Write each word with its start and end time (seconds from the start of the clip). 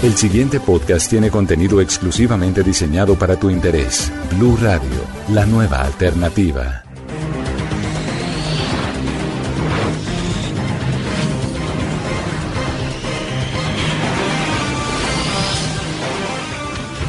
El 0.00 0.14
siguiente 0.14 0.60
podcast 0.60 1.10
tiene 1.10 1.28
contenido 1.28 1.80
exclusivamente 1.80 2.62
diseñado 2.62 3.16
para 3.16 3.34
tu 3.34 3.50
interés. 3.50 4.12
Blue 4.36 4.56
Radio, 4.62 4.88
la 5.30 5.44
nueva 5.44 5.80
alternativa. 5.80 6.84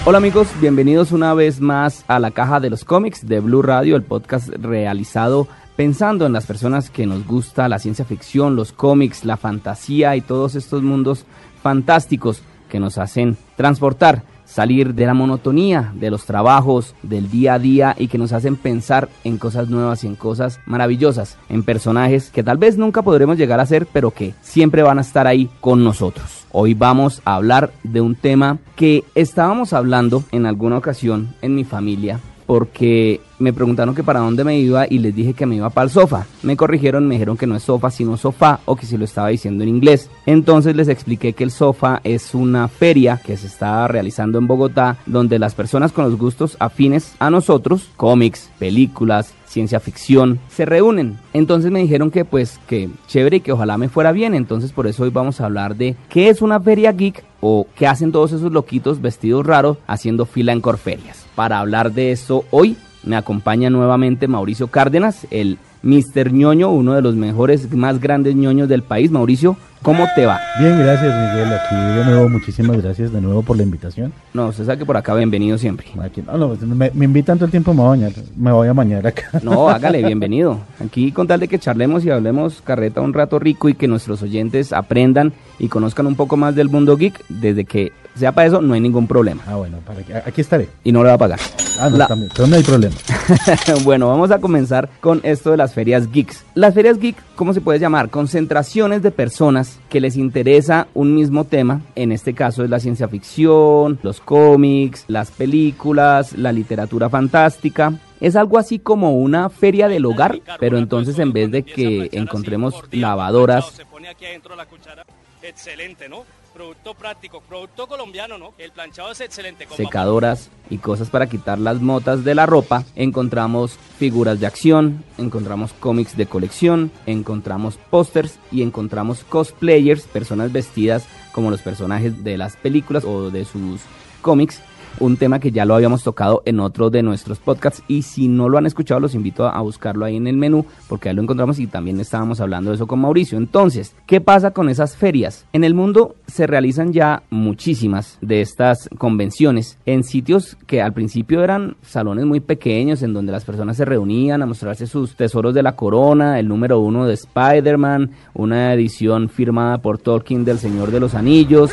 Hola 0.05 0.17
amigos, 0.17 0.47
bienvenidos 0.59 1.11
una 1.11 1.35
vez 1.35 1.61
más 1.61 2.03
a 2.07 2.17
la 2.17 2.31
caja 2.31 2.59
de 2.59 2.71
los 2.71 2.85
cómics 2.85 3.27
de 3.27 3.39
Blue 3.39 3.61
Radio, 3.61 3.97
el 3.97 4.01
podcast 4.01 4.49
realizado 4.49 5.47
pensando 5.75 6.25
en 6.25 6.33
las 6.33 6.47
personas 6.47 6.89
que 6.89 7.05
nos 7.05 7.27
gusta 7.27 7.69
la 7.69 7.77
ciencia 7.77 8.03
ficción, 8.03 8.55
los 8.55 8.71
cómics, 8.71 9.25
la 9.25 9.37
fantasía 9.37 10.15
y 10.15 10.21
todos 10.21 10.55
estos 10.55 10.81
mundos 10.81 11.27
fantásticos 11.61 12.41
que 12.69 12.79
nos 12.79 12.97
hacen 12.97 13.35
transportar, 13.57 14.23
salir 14.45 14.95
de 14.95 15.05
la 15.05 15.13
monotonía 15.13 15.91
de 15.93 16.09
los 16.09 16.25
trabajos, 16.25 16.95
del 17.03 17.29
día 17.29 17.55
a 17.55 17.59
día 17.59 17.95
y 17.97 18.07
que 18.07 18.17
nos 18.17 18.31
hacen 18.31 18.55
pensar 18.55 19.09
en 19.23 19.37
cosas 19.37 19.69
nuevas 19.69 20.03
y 20.03 20.07
en 20.07 20.15
cosas 20.15 20.59
maravillosas, 20.65 21.37
en 21.49 21.63
personajes 21.63 22.29
que 22.29 22.43
tal 22.43 22.57
vez 22.57 22.77
nunca 22.77 23.01
podremos 23.01 23.37
llegar 23.37 23.59
a 23.59 23.65
ser, 23.65 23.85
pero 23.85 24.11
que 24.11 24.33
siempre 24.41 24.81
van 24.81 24.97
a 24.97 25.01
estar 25.01 25.27
ahí 25.27 25.49
con 25.59 25.83
nosotros. 25.83 26.45
Hoy 26.51 26.73
vamos 26.73 27.21
a 27.25 27.35
hablar 27.35 27.71
de 27.83 28.01
un 28.01 28.15
tema 28.15 28.57
que 28.75 29.03
estábamos 29.13 29.73
hablando 29.73 30.23
en 30.31 30.45
alguna 30.45 30.77
ocasión 30.77 31.35
en 31.41 31.55
mi 31.55 31.63
familia 31.63 32.19
porque 32.49 33.21
me 33.39 33.53
preguntaron 33.53 33.95
que 33.95 34.03
para 34.03 34.19
dónde 34.19 34.43
me 34.43 34.59
iba 34.59 34.85
y 34.89 34.99
les 34.99 35.15
dije 35.15 35.33
que 35.33 35.45
me 35.45 35.55
iba 35.55 35.69
para 35.69 35.85
el 35.85 35.91
sofá. 35.91 36.27
Me 36.43 36.57
corrigieron, 36.57 37.07
me 37.07 37.15
dijeron 37.15 37.37
que 37.37 37.47
no 37.47 37.55
es 37.55 37.63
sofá 37.63 37.89
sino 37.89 38.17
sofá 38.17 38.59
o 38.65 38.75
que 38.75 38.85
si 38.85 38.97
lo 38.97 39.05
estaba 39.05 39.29
diciendo 39.29 39.63
en 39.63 39.69
inglés. 39.69 40.09
Entonces 40.25 40.75
les 40.75 40.87
expliqué 40.87 41.33
que 41.33 41.43
el 41.43 41.51
sofá 41.51 42.01
es 42.03 42.35
una 42.35 42.67
feria 42.67 43.19
que 43.25 43.37
se 43.37 43.47
está 43.47 43.87
realizando 43.87 44.37
en 44.37 44.47
Bogotá 44.47 44.97
donde 45.05 45.39
las 45.39 45.55
personas 45.55 45.91
con 45.91 46.05
los 46.05 46.17
gustos 46.17 46.57
afines 46.59 47.15
a 47.19 47.29
nosotros, 47.29 47.89
cómics, 47.95 48.49
películas, 48.59 49.33
ciencia 49.45 49.79
ficción, 49.79 50.39
se 50.49 50.65
reúnen. 50.65 51.17
Entonces 51.33 51.71
me 51.71 51.81
dijeron 51.81 52.11
que 52.11 52.25
pues 52.25 52.59
que 52.67 52.89
chévere 53.07 53.37
y 53.37 53.41
que 53.41 53.51
ojalá 53.51 53.77
me 53.77 53.89
fuera 53.89 54.11
bien. 54.11 54.33
Entonces 54.33 54.71
por 54.71 54.87
eso 54.87 55.03
hoy 55.03 55.09
vamos 55.09 55.41
a 55.41 55.45
hablar 55.45 55.75
de 55.75 55.95
qué 56.09 56.29
es 56.29 56.41
una 56.41 56.59
feria 56.59 56.91
geek 56.91 57.23
o 57.41 57.67
qué 57.75 57.87
hacen 57.87 58.11
todos 58.11 58.31
esos 58.31 58.51
loquitos 58.51 59.01
vestidos 59.01 59.45
raros 59.45 59.77
haciendo 59.87 60.25
fila 60.25 60.51
en 60.51 60.61
corferias. 60.61 61.25
Para 61.35 61.59
hablar 61.59 61.93
de 61.93 62.11
eso 62.11 62.43
hoy 62.51 62.77
me 63.03 63.15
acompaña 63.15 63.69
nuevamente 63.69 64.27
Mauricio 64.27 64.67
Cárdenas, 64.67 65.27
el 65.31 65.57
Mr. 65.81 66.33
ñoño, 66.33 66.69
uno 66.71 66.93
de 66.93 67.01
los 67.01 67.15
mejores, 67.15 67.71
más 67.73 67.99
grandes 67.99 68.35
ñoños 68.35 68.67
del 68.67 68.83
país. 68.83 69.11
Mauricio, 69.11 69.55
¿cómo 69.81 70.05
te 70.15 70.25
va? 70.25 70.39
Bien, 70.59 70.77
gracias 70.77 71.13
Miguel. 71.13 71.53
Aquí 71.53 71.75
de 71.75 72.05
nuevo, 72.05 72.29
muchísimas 72.29 72.81
gracias 72.81 73.13
de 73.13 73.21
nuevo 73.21 73.43
por 73.43 73.55
la 73.55 73.63
invitación. 73.63 74.11
No, 74.33 74.47
usted 74.47 74.65
sabe 74.65 74.79
que 74.79 74.85
por 74.85 74.97
acá 74.97 75.15
bienvenido 75.15 75.57
siempre. 75.57 75.87
Aquí, 76.01 76.21
no, 76.21 76.37
no, 76.37 76.57
me, 76.75 76.91
me, 76.93 77.05
invitan 77.05 77.37
todo 77.37 77.45
el 77.45 77.51
tiempo, 77.51 77.73
me 77.73 77.81
voy 77.81 77.87
a 77.87 77.89
bañar, 77.91 78.11
me 78.35 78.51
voy 78.51 78.67
a 78.67 78.73
bañar 78.73 79.07
acá. 79.07 79.29
No, 79.41 79.69
hágale, 79.69 80.03
bienvenido. 80.03 80.59
Aquí 80.83 81.11
con 81.11 81.27
tal 81.27 81.39
de 81.39 81.47
que 81.47 81.59
charlemos 81.59 82.03
y 82.03 82.09
hablemos 82.09 82.61
carreta 82.61 83.01
un 83.01 83.13
rato 83.13 83.39
rico 83.39 83.69
y 83.69 83.73
que 83.73 83.87
nuestros 83.87 84.21
oyentes 84.21 84.73
aprendan 84.73 85.33
y 85.59 85.69
conozcan 85.69 86.07
un 86.07 86.15
poco 86.15 86.35
más 86.35 86.55
del 86.55 86.69
mundo 86.69 86.97
geek, 86.97 87.23
desde 87.29 87.63
que 87.63 87.93
sea 88.15 88.31
para 88.31 88.47
eso, 88.47 88.61
no 88.61 88.73
hay 88.73 88.81
ningún 88.81 89.07
problema. 89.07 89.41
Ah, 89.47 89.55
bueno, 89.55 89.77
para 89.85 90.01
que, 90.03 90.13
aquí 90.15 90.41
estaré. 90.41 90.69
Y 90.83 90.91
no 90.91 91.01
le 91.03 91.09
va 91.09 91.15
a 91.15 91.17
pagar. 91.17 91.39
Ah, 91.79 91.89
no, 91.89 91.97
La- 91.97 92.07
también, 92.07 92.31
pero 92.35 92.47
no 92.47 92.55
hay 92.55 92.63
problema. 92.63 92.95
bueno, 93.83 94.07
vamos 94.09 94.31
a 94.31 94.39
comenzar 94.39 94.89
con 94.99 95.21
esto 95.23 95.51
de 95.51 95.57
las 95.57 95.73
ferias 95.73 96.11
geeks. 96.11 96.43
Las 96.55 96.73
ferias 96.73 96.99
geek, 96.99 97.15
¿cómo 97.35 97.53
se 97.53 97.61
puede 97.61 97.79
llamar? 97.79 98.09
Concentraciones 98.09 99.01
de 99.01 99.11
personas 99.11 99.79
que 99.89 100.01
les 100.01 100.17
interesa 100.17 100.87
un 100.93 101.15
mismo 101.15 101.45
tema. 101.45 101.81
En 101.95 102.11
este 102.11 102.33
caso 102.33 102.63
es 102.63 102.69
la 102.69 102.79
ciencia 102.79 103.07
ficción, 103.07 103.99
los 104.03 104.19
cómics, 104.19 105.05
las 105.07 105.31
películas, 105.31 106.33
la 106.37 106.51
literatura 106.51 107.09
fantástica. 107.09 107.93
Es 108.19 108.35
algo 108.35 108.57
así 108.57 108.79
como 108.79 109.15
una 109.15 109.49
feria 109.49 109.87
del 109.87 110.05
hogar, 110.05 110.39
pero 110.59 110.77
entonces 110.77 111.17
en 111.19 111.31
vez 111.31 111.49
de 111.51 111.63
que 111.63 112.09
encontremos 112.11 112.75
lavadoras, 112.91 113.67
Se 113.71 113.85
pone 113.85 114.09
aquí 114.09 114.25
adentro 114.25 114.55
la 114.57 114.65
cuchara. 114.65 115.05
Excelente, 115.41 116.09
¿no? 116.09 116.23
Producto 116.59 116.93
práctico, 116.93 117.39
producto 117.39 117.87
colombiano, 117.87 118.37
¿no? 118.37 118.53
El 118.57 118.71
planchado 118.71 119.13
es 119.13 119.21
excelente. 119.21 119.65
con 119.65 119.77
secadoras 119.77 120.49
y 120.69 120.77
cosas 120.79 121.09
para 121.09 121.29
quitar 121.29 121.57
las 121.57 121.79
motas 121.79 122.25
de 122.25 122.35
la 122.35 122.45
ropa, 122.45 122.83
encontramos 122.97 123.77
figuras 123.97 124.41
de 124.41 124.45
acción, 124.45 125.05
encontramos 125.17 125.71
cómics 125.71 126.17
de 126.17 126.25
colección, 126.25 126.91
encontramos 127.05 127.77
pósters 127.89 128.39
y 128.51 128.61
encontramos 128.61 129.23
cosplayers, 129.23 130.03
personas 130.07 130.51
vestidas 130.51 131.07
como 131.31 131.49
los 131.49 131.61
personajes 131.61 132.25
de 132.25 132.37
las 132.37 132.57
películas 132.57 133.05
o 133.05 133.29
de 133.31 133.45
sus 133.45 133.79
cómics. 134.21 134.61
Un 134.99 135.17
tema 135.17 135.39
que 135.39 135.51
ya 135.51 135.65
lo 135.65 135.75
habíamos 135.75 136.03
tocado 136.03 136.41
en 136.45 136.59
otro 136.59 136.89
de 136.89 137.03
nuestros 137.03 137.39
podcasts 137.39 137.83
y 137.87 138.01
si 138.01 138.27
no 138.27 138.49
lo 138.49 138.57
han 138.57 138.65
escuchado 138.65 138.99
los 138.99 139.15
invito 139.15 139.47
a 139.47 139.61
buscarlo 139.61 140.05
ahí 140.05 140.17
en 140.17 140.27
el 140.27 140.35
menú 140.35 140.65
porque 140.87 141.09
ahí 141.09 141.15
lo 141.15 141.21
encontramos 141.21 141.59
y 141.59 141.67
también 141.67 141.99
estábamos 141.99 142.41
hablando 142.41 142.71
de 142.71 142.75
eso 142.75 142.87
con 142.87 142.99
Mauricio. 142.99 143.37
Entonces, 143.37 143.95
¿qué 144.05 144.19
pasa 144.19 144.51
con 144.51 144.69
esas 144.69 144.97
ferias? 144.97 145.45
En 145.53 145.63
el 145.63 145.73
mundo 145.73 146.15
se 146.27 146.47
realizan 146.47 146.91
ya 146.91 147.23
muchísimas 147.29 148.17
de 148.21 148.41
estas 148.41 148.89
convenciones 148.97 149.77
en 149.85 150.03
sitios 150.03 150.57
que 150.67 150.81
al 150.81 150.93
principio 150.93 151.43
eran 151.43 151.77
salones 151.81 152.25
muy 152.25 152.39
pequeños 152.39 153.01
en 153.01 153.13
donde 153.13 153.31
las 153.31 153.45
personas 153.45 153.77
se 153.77 153.85
reunían 153.85 154.41
a 154.41 154.45
mostrarse 154.45 154.87
sus 154.87 155.15
tesoros 155.15 155.53
de 155.53 155.63
la 155.63 155.75
corona, 155.75 156.39
el 156.39 156.47
número 156.47 156.79
uno 156.79 157.05
de 157.05 157.13
Spider-Man, 157.13 158.11
una 158.33 158.73
edición 158.73 159.29
firmada 159.29 159.79
por 159.79 159.97
Tolkien 159.97 160.45
del 160.45 160.59
Señor 160.59 160.91
de 160.91 160.99
los 160.99 161.15
Anillos. 161.15 161.71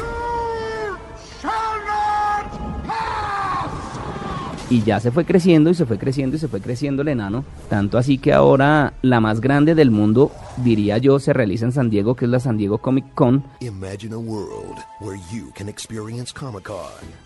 Y 4.68 4.82
ya 4.82 5.00
se 5.00 5.10
fue 5.10 5.24
creciendo 5.24 5.70
y 5.70 5.74
se 5.74 5.86
fue 5.86 5.98
creciendo 5.98 6.36
y 6.36 6.38
se 6.38 6.48
fue 6.48 6.60
creciendo 6.60 7.02
el 7.02 7.08
enano. 7.08 7.44
Tanto 7.68 7.98
así 7.98 8.18
que 8.18 8.32
ahora 8.32 8.94
la 9.02 9.20
más 9.20 9.40
grande 9.40 9.74
del 9.74 9.90
mundo, 9.90 10.32
diría 10.58 10.98
yo, 10.98 11.18
se 11.18 11.32
realiza 11.32 11.66
en 11.66 11.72
San 11.72 11.90
Diego, 11.90 12.14
que 12.14 12.24
es 12.24 12.30
la 12.30 12.40
San 12.40 12.56
Diego 12.56 12.78
Comic 12.78 13.14
Con, 13.14 13.44
Imagine 13.60 14.14
a 14.14 14.18
world 14.18 14.78
where 15.00 15.20
you 15.32 15.50
can 15.56 15.68
experience 15.68 16.32
Comic 16.32 16.64
Con. 16.64 16.76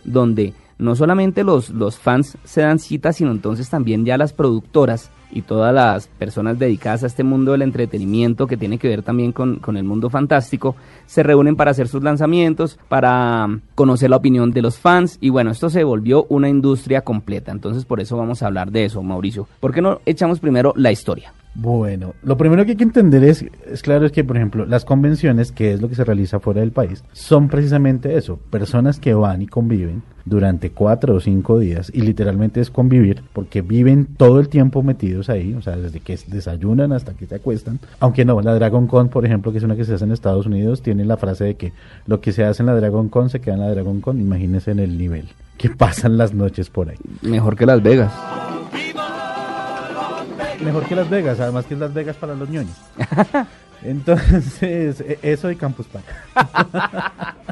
donde 0.05 0.55
no 0.79 0.97
solamente 0.97 1.45
los, 1.45 1.71
los 1.71 1.99
fans 1.99 2.39
se 2.45 2.63
dan 2.63 2.79
cita, 2.79 3.13
sino 3.13 3.31
entonces 3.31 3.69
también 3.69 4.05
ya 4.05 4.17
las 4.17 4.33
productoras 4.33 5.11
y 5.33 5.43
todas 5.43 5.75
las 5.75 6.09
personas 6.09 6.59
dedicadas 6.59 7.03
a 7.03 7.07
este 7.07 7.25
mundo 7.25 7.53
del 7.53 7.63
entretenimiento 7.63 8.47
que 8.47 8.57
tiene 8.57 8.79
que 8.79 8.89
ver 8.89 9.03
también 9.03 9.33
con, 9.33 9.57
con 9.57 9.77
el 9.77 9.85
mundo 9.85 10.11
fantástico, 10.11 10.77
se 11.07 11.23
reúnen 11.23 11.57
para 11.57 11.71
hacer 11.71 11.89
sus 11.89 12.03
lanzamientos, 12.03 12.79
para 12.89 13.49
conocer 13.75 14.11
la 14.11 14.17
opinión 14.17 14.51
de 14.53 14.63
los 14.63 14.79
fans 14.79 15.19
y 15.21 15.31
bueno, 15.31 15.51
esto 15.51 15.71
se 15.71 15.85
volvió 15.85 16.27
una 16.29 16.49
industria 16.49 17.03
completa, 17.03 17.53
entonces 17.53 17.85
por 17.85 18.01
eso 18.01 18.17
vamos 18.17 18.43
a 18.43 18.47
hablar 18.47 18.71
de 18.71 18.85
eso, 18.85 19.03
Mauricio. 19.03 19.47
¿Por 19.61 19.73
qué 19.73 19.81
no 19.81 20.01
echamos 20.07 20.41
primero 20.41 20.73
la 20.77 20.93
historia? 20.93 21.33
Bueno, 21.55 22.15
lo 22.23 22.37
primero 22.37 22.65
que 22.65 22.73
hay 22.73 22.77
que 22.77 22.85
entender 22.85 23.25
es, 23.25 23.45
es 23.67 23.83
claro, 23.83 24.07
es 24.07 24.13
que, 24.13 24.23
por 24.23 24.37
ejemplo, 24.37 24.67
las 24.67 24.85
convenciones, 24.85 25.51
que 25.51 25.73
es 25.73 25.83
lo 25.83 25.89
que 25.89 25.97
se 25.97 26.05
realiza 26.05 26.39
fuera 26.39 26.61
del 26.61 26.71
país, 26.71 27.03
son 27.13 27.49
precisamente 27.49 28.17
eso, 28.17 28.39
personas 28.51 29.01
que 29.01 29.15
van 29.15 29.43
y 29.43 29.47
conviven 29.47 30.03
durante 30.25 30.71
cuatro 30.71 31.17
o 31.17 31.21
cinco 31.21 31.59
días, 31.59 31.91
y 31.93 32.03
literalmente 32.03 32.61
es 32.61 32.71
convivir, 32.71 33.23
porque 33.33 33.63
viven 33.63 34.07
todo 34.17 34.39
el 34.39 34.49
tiempo 34.49 34.83
metidos 34.83 35.29
ahí, 35.29 35.55
o 35.55 35.63
sea, 35.63 35.77
desde 35.77 35.99
que 36.01 36.19
desayunan 36.29 36.93
hasta 36.93 37.15
que 37.15 37.27
se 37.27 37.35
acuestan, 37.35 37.81
aunque 37.99 38.25
no, 38.25 38.41
la 38.41 38.55
Dragon 38.55 38.87
Con, 38.87 39.09
por 39.09 39.27
ejemplo, 39.27 39.51
que 39.51 39.59
es 39.59 39.65
una 39.65 39.77
que 39.77 39.85
se 39.85 39.95
hace 39.95 40.05
en 40.05 40.13
Estados 40.13 40.47
Unidos, 40.47 40.83
tiene 40.83 41.05
la 41.05 41.17
frase 41.17 41.45
de 41.45 41.55
que 41.57 41.73
lo 42.07 42.21
que 42.21 42.33
se 42.33 42.45
hace 42.45 42.63
en 42.63 42.69
la 42.69 42.77
Dragon 42.77 43.09
Con 43.09 43.29
se 43.29 43.41
queda 43.41 43.55
en 43.55 43.61
la 43.61 43.71
Dragon 43.71 44.01
Con, 44.01 44.21
imagínense 44.21 44.71
en 44.71 44.79
el 44.79 44.97
nivel 44.97 45.27
que 45.59 45.69
pasan 45.69 46.17
las 46.17 46.33
noches 46.33 46.71
por 46.71 46.89
ahí. 46.89 46.97
Mejor 47.21 47.55
que 47.55 47.67
Las 47.67 47.83
Vegas. 47.83 48.11
Mejor 50.65 50.85
que 50.85 50.95
Las 50.97 51.09
Vegas, 51.11 51.41
además 51.41 51.67
que 51.67 51.75
es 51.75 51.81
Las 51.81 51.93
Vegas 51.95 52.17
para 52.17 52.35
los 52.35 52.49
ñoños. 52.49 52.77
Entonces, 53.83 55.01
e- 55.01 55.19
eso 55.23 55.51
y 55.51 55.57
Campus 55.57 55.87
Party. 55.87 56.09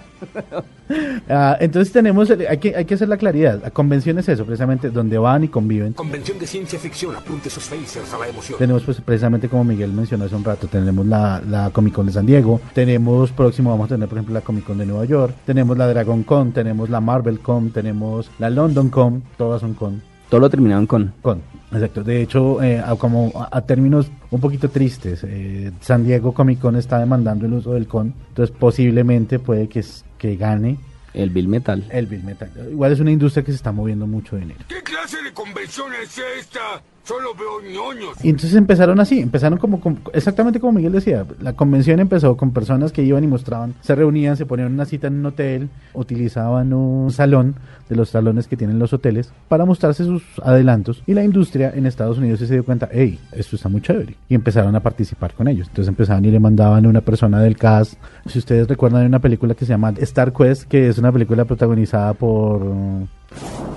Ah, 1.28 1.56
entonces 1.60 1.92
tenemos, 1.92 2.28
el- 2.30 2.46
hay 2.46 2.56
que, 2.58 2.74
hay 2.74 2.84
que 2.86 2.94
hacer 2.94 3.08
la 3.08 3.18
claridad. 3.18 3.60
La 3.62 3.70
convención 3.70 4.18
es 4.18 4.28
eso, 4.28 4.44
precisamente, 4.46 4.88
donde 4.90 5.18
van 5.18 5.44
y 5.44 5.48
conviven. 5.48 5.92
Convención 5.92 6.38
de 6.38 6.46
ciencia 6.46 6.78
ficción, 6.78 7.14
apunte 7.14 7.50
sus 7.50 7.64
facers 7.64 8.12
a 8.14 8.18
la 8.18 8.26
emoción. 8.28 8.58
Tenemos 8.58 8.82
pues 8.84 9.00
precisamente 9.02 9.48
como 9.48 9.64
Miguel 9.64 9.92
mencionó 9.92 10.24
hace 10.24 10.34
un 10.34 10.42
rato, 10.44 10.66
tenemos 10.66 11.06
la, 11.06 11.42
la 11.48 11.70
Comic 11.70 11.94
Con 11.94 12.06
de 12.06 12.12
San 12.12 12.24
Diego, 12.26 12.60
tenemos 12.72 13.30
próximo 13.32 13.70
vamos 13.70 13.86
a 13.86 13.94
tener 13.94 14.08
por 14.08 14.16
ejemplo 14.18 14.34
la 14.34 14.40
Comic 14.40 14.64
Con 14.64 14.78
de 14.78 14.86
Nueva 14.86 15.04
York, 15.04 15.34
tenemos 15.44 15.76
la 15.76 15.86
Dragon 15.86 16.22
Con, 16.24 16.52
tenemos 16.52 16.88
la 16.90 17.00
Marvel 17.00 17.40
Con, 17.40 17.70
tenemos 17.70 18.30
la 18.38 18.48
London 18.50 18.88
Con, 18.88 19.22
todas 19.36 19.60
son 19.60 19.74
con. 19.74 20.02
Todo 20.28 20.40
lo 20.40 20.50
terminaron 20.50 20.86
con. 20.86 21.14
Con, 21.22 21.40
exacto. 21.72 22.04
De 22.04 22.20
hecho, 22.20 22.62
eh, 22.62 22.78
a- 22.78 22.96
como 22.96 23.32
a, 23.34 23.56
a 23.56 23.60
términos 23.62 24.10
un 24.30 24.40
poquito 24.40 24.68
tristes, 24.68 25.24
eh, 25.24 25.72
San 25.80 26.04
Diego 26.04 26.32
Comic 26.34 26.58
Con 26.60 26.76
está 26.76 26.98
demandando 26.98 27.46
el 27.46 27.54
uso 27.54 27.72
del 27.72 27.86
con, 27.86 28.14
entonces 28.28 28.54
posiblemente 28.58 29.38
puede 29.38 29.68
que, 29.68 29.82
que 30.18 30.36
gane 30.36 30.76
El 31.14 31.30
Bill 31.30 31.48
Metal. 31.48 31.84
el 31.90 32.06
Bill 32.06 32.24
Metal. 32.24 32.50
Igual 32.70 32.92
es 32.92 33.00
una 33.00 33.10
industria 33.10 33.42
que 33.44 33.52
se 33.52 33.56
está 33.56 33.72
moviendo 33.72 34.06
mucho 34.06 34.36
dinero. 34.36 34.60
¿Qué 34.68 34.82
clase 34.82 35.22
de 35.22 35.32
convención 35.32 35.90
es 36.02 36.18
esta? 36.38 36.82
Solo 37.08 37.30
veo 37.34 37.62
ñoños. 37.72 38.22
Y 38.22 38.28
entonces 38.28 38.54
empezaron 38.54 39.00
así, 39.00 39.18
empezaron 39.20 39.58
como, 39.58 39.80
como- 39.80 39.96
exactamente 40.12 40.60
como 40.60 40.74
Miguel 40.74 40.92
decía, 40.92 41.24
la 41.40 41.54
convención 41.54 42.00
empezó 42.00 42.36
con 42.36 42.50
personas 42.52 42.92
que 42.92 43.02
iban 43.02 43.24
y 43.24 43.26
mostraban, 43.26 43.74
se 43.80 43.94
reunían, 43.94 44.36
se 44.36 44.44
ponían 44.44 44.74
una 44.74 44.84
cita 44.84 45.06
en 45.06 45.14
un 45.20 45.24
hotel, 45.26 45.70
utilizaban 45.94 46.74
un 46.74 47.10
salón 47.10 47.54
de 47.88 47.96
los 47.96 48.10
salones 48.10 48.46
que 48.46 48.58
tienen 48.58 48.78
los 48.78 48.92
hoteles 48.92 49.32
para 49.48 49.64
mostrarse 49.64 50.04
sus 50.04 50.22
adelantos 50.42 51.02
y 51.06 51.14
la 51.14 51.24
industria 51.24 51.72
en 51.74 51.86
Estados 51.86 52.18
Unidos 52.18 52.40
se 52.40 52.46
dio 52.52 52.62
cuenta, 52.62 52.90
hey, 52.92 53.18
esto 53.32 53.56
está 53.56 53.70
muy 53.70 53.80
chévere 53.80 54.14
y 54.28 54.34
empezaron 54.34 54.76
a 54.76 54.80
participar 54.80 55.32
con 55.32 55.48
ellos. 55.48 55.66
Entonces 55.68 55.88
empezaban 55.88 56.22
y 56.26 56.30
le 56.30 56.38
mandaban 56.40 56.84
una 56.84 57.00
persona 57.00 57.40
del 57.40 57.56
cast. 57.56 57.94
Si 58.26 58.38
ustedes 58.38 58.68
recuerdan 58.68 59.00
hay 59.00 59.06
una 59.06 59.20
película 59.20 59.54
que 59.54 59.64
se 59.64 59.70
llama 59.70 59.94
Star 59.96 60.30
Quest, 60.34 60.64
que 60.64 60.88
es 60.90 60.98
una 60.98 61.10
película 61.10 61.46
protagonizada 61.46 62.12
por 62.12 62.60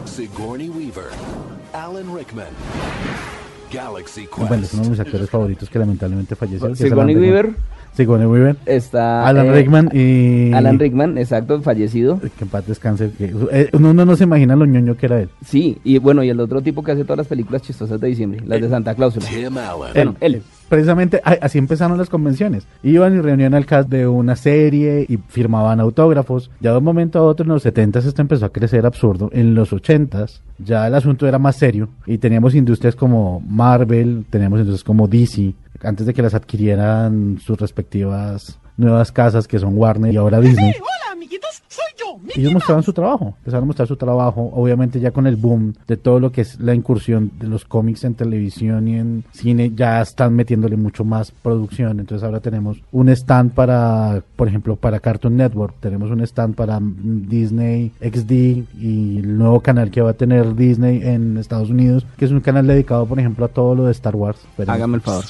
Sigourney 0.06 0.68
Weaver, 0.70 1.06
Alan 1.74 2.04
Rickman, 2.16 2.48
Galaxy 3.74 4.28
bueno, 4.38 4.56
es 4.56 4.62
Quest. 4.62 4.74
uno 4.74 4.84
de 4.84 4.90
mis 4.90 5.00
actores 5.00 5.30
favoritos 5.30 5.70
que 5.70 5.80
lamentablemente 5.80 6.36
falleció. 6.36 6.76
Sigourney. 6.76 7.16
Weaver 7.16 7.52
Sigourney 7.96 8.28
Weaver. 8.28 8.56
está... 8.66 9.26
Alan 9.28 9.48
eh, 9.48 9.52
Rickman 9.54 9.90
y... 9.94 10.54
Alan 10.54 10.80
Rickman, 10.80 11.18
exacto, 11.18 11.62
fallecido. 11.62 12.20
Que 12.20 12.44
en 12.44 12.50
paz 12.50 12.66
descanse. 12.68 13.12
que- 13.18 13.34
eh, 13.52 13.70
uno 13.74 13.94
no 13.94 14.16
se 14.16 14.24
imagina 14.26 14.56
lo 14.56 14.66
ñoño 14.66 14.96
que 14.98 15.06
era 15.06 15.22
él. 15.22 15.30
Sí, 15.46 15.78
y 15.84 15.98
bueno, 15.98 16.24
y 16.24 16.30
el 16.30 16.40
otro 16.40 16.62
tipo 16.62 16.84
que 16.84 16.92
hace 16.92 17.04
todas 17.04 17.18
las 17.20 17.28
películas 17.28 17.62
chistosas 17.62 18.00
de 18.00 18.08
diciembre, 18.08 18.42
las 18.46 18.62
de 18.62 18.70
Santa 18.70 18.96
Cláusula. 18.96 19.26
Tim 19.28 19.58
Allen. 19.58 19.94
Bueno, 19.94 20.16
él. 20.20 20.42
Precisamente 20.72 21.22
así 21.26 21.58
empezaron 21.58 21.98
las 21.98 22.08
convenciones. 22.08 22.66
Iban 22.82 23.14
y 23.18 23.20
reunían 23.20 23.54
al 23.56 23.66
cast 23.66 23.90
de 23.90 24.08
una 24.08 24.38
serie 24.38 25.06
y 25.06 25.18
firmaban 25.18 25.82
autógrafos. 25.82 26.50
Ya 26.62 26.72
de 26.72 26.78
un 26.78 26.86
momento 26.86 27.20
a 27.20 27.24
otro 27.24 27.44
en 27.44 27.50
los 27.50 27.66
70s 27.66 28.06
esto 28.06 28.22
empezó 28.22 28.46
a 28.46 28.54
crecer 28.54 28.86
absurdo. 28.86 29.30
En 29.34 29.54
los 29.54 29.74
80s 29.74 30.40
ya 30.60 30.88
el 30.88 30.96
asunto 30.96 31.28
era 31.28 31.40
más 31.40 31.58
serio 31.58 31.90
y 32.06 32.20
teníamos 32.20 32.56
industrias 32.56 32.96
como 32.96 33.42
Marvel, 33.42 34.24
teníamos 34.30 34.62
industrias 34.62 34.86
como 34.86 35.10
DC, 35.10 35.54
antes 35.84 36.06
de 36.06 36.14
que 36.14 36.22
las 36.22 36.36
adquirieran 36.36 37.38
sus 37.44 37.60
respectivas 37.60 38.58
nuevas 38.78 39.12
casas 39.12 39.50
que 39.50 39.60
son 39.60 39.78
Warner 39.78 40.14
y 40.14 40.16
ahora 40.16 40.40
Disney. 40.40 40.74
Hola, 40.80 41.12
amiguitos, 41.12 41.64
soy 41.68 41.84
yo. 41.90 42.00
Ellos 42.36 42.54
mostraban 42.54 42.84
su 42.84 42.94
trabajo, 42.94 43.36
empezaron 43.40 43.64
a 43.64 43.68
mostrar 43.68 43.88
su 43.88 43.96
trabajo, 43.96 44.52
obviamente 44.54 45.00
ya 45.00 45.12
con 45.12 45.28
el 45.28 45.36
boom 45.36 45.74
de 45.88 45.98
todo 45.98 46.20
lo 46.20 46.32
que 46.32 46.42
es 46.42 46.60
la 46.60 46.74
incursión 46.74 47.32
de 47.40 47.48
los 47.48 47.66
cómics 47.66 48.04
en 48.04 48.16
televisión 48.16 48.88
y 48.88 48.96
en 48.96 49.24
cine, 49.32 49.72
ya 49.76 50.02
están 50.02 50.34
metiéndole 50.36 50.78
mucho 50.78 51.04
más 51.04 51.32
producción, 51.32 52.00
entonces 52.00 52.24
ahora 52.24 52.40
tenemos 52.40 52.82
un 52.92 53.10
stand 53.10 53.52
para, 53.52 54.24
por 54.36 54.48
ejemplo, 54.48 54.76
para 54.76 55.00
Cartoon 55.00 55.38
Network, 55.38 55.76
tenemos 55.80 56.10
un 56.12 56.22
stand 56.22 56.56
para 56.56 56.80
Disney 56.82 57.92
XD 58.02 58.32
y 58.80 59.18
el 59.20 59.38
nuevo 59.38 59.60
canal 59.60 59.92
que 59.92 60.02
va 60.02 60.12
a 60.12 60.14
tener 60.14 60.56
Disney 60.56 61.02
en 61.04 61.38
Estados 61.38 61.70
Unidos, 61.70 62.06
que 62.18 62.26
es 62.26 62.32
un 62.32 62.42
canal 62.42 62.68
dedicado, 62.68 63.06
por 63.06 63.20
ejemplo, 63.20 63.46
a 63.46 63.50
todo 63.50 63.76
lo 63.76 63.86
de 63.86 63.92
Star 63.92 64.16
Wars. 64.16 64.40
Hágame 64.68 64.96
el 64.96 65.02
favor. 65.02 65.26